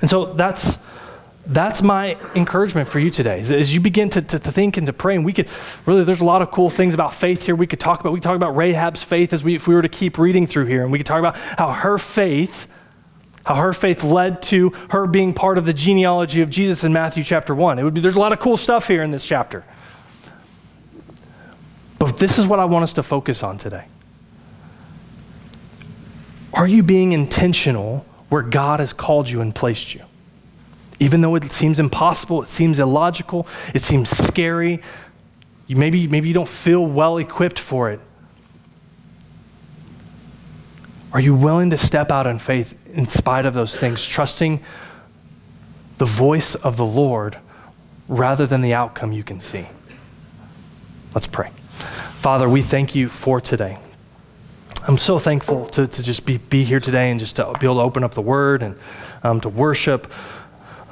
And 0.00 0.08
so 0.08 0.32
that's 0.32 0.76
that's 1.50 1.82
my 1.82 2.16
encouragement 2.36 2.88
for 2.88 3.00
you 3.00 3.10
today. 3.10 3.40
As, 3.40 3.74
you 3.74 3.80
begin 3.80 4.08
to, 4.10 4.22
to, 4.22 4.38
to, 4.38 4.52
think 4.52 4.76
and 4.76 4.86
to 4.86 4.92
pray, 4.92 5.16
and 5.16 5.24
we 5.24 5.32
could 5.32 5.48
really, 5.84 6.04
there's 6.04 6.20
a 6.20 6.24
lot 6.24 6.42
of 6.42 6.52
cool 6.52 6.70
things 6.70 6.94
about 6.94 7.12
faith 7.12 7.42
here. 7.42 7.56
We 7.56 7.66
could 7.66 7.80
talk 7.80 7.98
about, 7.98 8.12
we 8.12 8.20
could 8.20 8.24
talk 8.24 8.36
about 8.36 8.54
Rahab's 8.54 9.02
faith 9.02 9.32
as 9.32 9.42
we, 9.42 9.56
if 9.56 9.66
we 9.66 9.74
were 9.74 9.82
to 9.82 9.88
keep 9.88 10.16
reading 10.16 10.46
through 10.46 10.66
here, 10.66 10.84
and 10.84 10.92
we 10.92 10.98
could 10.98 11.06
talk 11.06 11.18
about 11.18 11.36
how 11.36 11.72
her 11.72 11.98
faith, 11.98 12.68
how 13.44 13.56
her 13.56 13.72
faith 13.72 14.04
led 14.04 14.42
to 14.42 14.70
her 14.90 15.08
being 15.08 15.34
part 15.34 15.58
of 15.58 15.66
the 15.66 15.72
genealogy 15.72 16.40
of 16.40 16.50
Jesus 16.50 16.84
in 16.84 16.92
Matthew 16.92 17.24
chapter 17.24 17.52
one. 17.52 17.80
It 17.80 17.82
would 17.82 17.94
be, 17.94 18.00
there's 18.00 18.16
a 18.16 18.20
lot 18.20 18.32
of 18.32 18.38
cool 18.38 18.56
stuff 18.56 18.86
here 18.86 19.02
in 19.02 19.10
this 19.10 19.26
chapter. 19.26 19.64
But 21.98 22.16
this 22.16 22.38
is 22.38 22.46
what 22.46 22.60
I 22.60 22.64
want 22.64 22.84
us 22.84 22.92
to 22.92 23.02
focus 23.02 23.42
on 23.42 23.58
today. 23.58 23.86
Are 26.54 26.66
you 26.66 26.84
being 26.84 27.10
intentional 27.12 28.06
where 28.28 28.42
God 28.42 28.78
has 28.78 28.92
called 28.92 29.28
you 29.28 29.40
and 29.40 29.52
placed 29.52 29.94
you? 29.96 30.04
Even 31.00 31.22
though 31.22 31.34
it 31.34 31.50
seems 31.50 31.80
impossible, 31.80 32.42
it 32.42 32.48
seems 32.48 32.78
illogical, 32.78 33.46
it 33.74 33.82
seems 33.82 34.10
scary, 34.10 34.80
you 35.66 35.76
maybe, 35.76 36.06
maybe 36.06 36.28
you 36.28 36.34
don't 36.34 36.48
feel 36.48 36.84
well 36.84 37.18
equipped 37.18 37.58
for 37.58 37.90
it. 37.90 38.00
Are 41.12 41.20
you 41.20 41.34
willing 41.34 41.70
to 41.70 41.76
step 41.76 42.10
out 42.10 42.26
in 42.26 42.38
faith 42.38 42.76
in 42.90 43.06
spite 43.06 43.46
of 43.46 43.54
those 43.54 43.76
things, 43.76 44.04
trusting 44.04 44.62
the 45.98 46.04
voice 46.04 46.54
of 46.54 46.76
the 46.76 46.84
Lord 46.84 47.38
rather 48.08 48.46
than 48.46 48.62
the 48.62 48.74
outcome 48.74 49.12
you 49.12 49.24
can 49.24 49.40
see? 49.40 49.66
Let's 51.14 51.26
pray. 51.26 51.50
Father, 52.18 52.48
we 52.48 52.62
thank 52.62 52.94
you 52.94 53.08
for 53.08 53.40
today. 53.40 53.78
I'm 54.86 54.98
so 54.98 55.18
thankful 55.18 55.66
to, 55.70 55.86
to 55.86 56.02
just 56.02 56.24
be, 56.24 56.38
be 56.38 56.64
here 56.64 56.80
today 56.80 57.10
and 57.10 57.20
just 57.20 57.36
to 57.36 57.44
be 57.60 57.66
able 57.66 57.76
to 57.76 57.82
open 57.82 58.04
up 58.04 58.14
the 58.14 58.22
word 58.22 58.62
and 58.62 58.76
um, 59.22 59.40
to 59.42 59.48
worship 59.48 60.12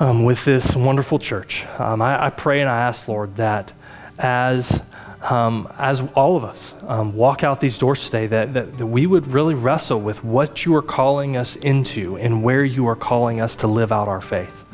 um, 0.00 0.24
with 0.24 0.44
this 0.44 0.76
wonderful 0.76 1.18
church. 1.18 1.64
Um, 1.78 2.00
I, 2.02 2.26
I, 2.26 2.30
pray 2.30 2.60
and 2.60 2.70
I 2.70 2.82
ask, 2.82 3.08
Lord, 3.08 3.36
that 3.36 3.72
as 4.18 4.82
um, 5.22 5.68
as 5.78 6.00
all 6.14 6.36
of 6.36 6.44
us 6.44 6.76
um, 6.86 7.14
walk 7.14 7.42
out 7.42 7.58
these 7.60 7.76
doors 7.76 8.04
today, 8.04 8.26
that, 8.28 8.54
that, 8.54 8.78
that, 8.78 8.86
we 8.86 9.06
would 9.06 9.26
really 9.26 9.54
wrestle 9.54 10.00
with 10.00 10.22
what 10.22 10.64
you 10.64 10.74
are 10.76 10.82
calling 10.82 11.36
us 11.36 11.56
into 11.56 12.16
and 12.18 12.44
where 12.44 12.64
you 12.64 12.86
are 12.86 12.94
calling 12.94 13.40
us 13.40 13.56
to 13.56 13.66
live 13.66 13.90
out 13.90 14.06
our 14.06 14.20
faith. 14.20 14.64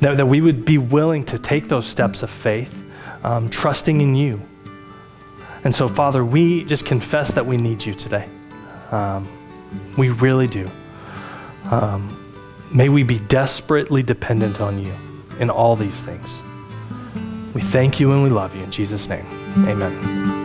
That, 0.00 0.18
that 0.18 0.26
we 0.26 0.42
would 0.42 0.66
be 0.66 0.76
willing 0.76 1.24
to 1.26 1.38
take 1.38 1.68
those 1.68 1.86
steps 1.86 2.22
of 2.22 2.28
faith, 2.28 2.84
um, 3.24 3.48
trusting 3.48 4.02
in 4.02 4.14
you. 4.14 4.40
And 5.64 5.74
so, 5.74 5.88
Father, 5.88 6.22
we 6.24 6.64
just 6.64 6.84
confess 6.84 7.32
that 7.32 7.46
we 7.46 7.56
need 7.56 7.82
you 7.84 7.94
today. 7.94 8.28
Um, 8.90 9.26
we 9.96 10.10
really 10.10 10.46
do. 10.46 10.68
Um, 11.70 12.23
May 12.74 12.88
we 12.88 13.04
be 13.04 13.20
desperately 13.20 14.02
dependent 14.02 14.60
on 14.60 14.84
you 14.84 14.92
in 15.38 15.48
all 15.48 15.76
these 15.76 15.98
things. 16.00 16.42
We 17.54 17.62
thank 17.62 18.00
you 18.00 18.10
and 18.10 18.24
we 18.24 18.30
love 18.30 18.54
you. 18.54 18.64
In 18.64 18.70
Jesus' 18.72 19.08
name, 19.08 19.24
amen. 19.58 20.43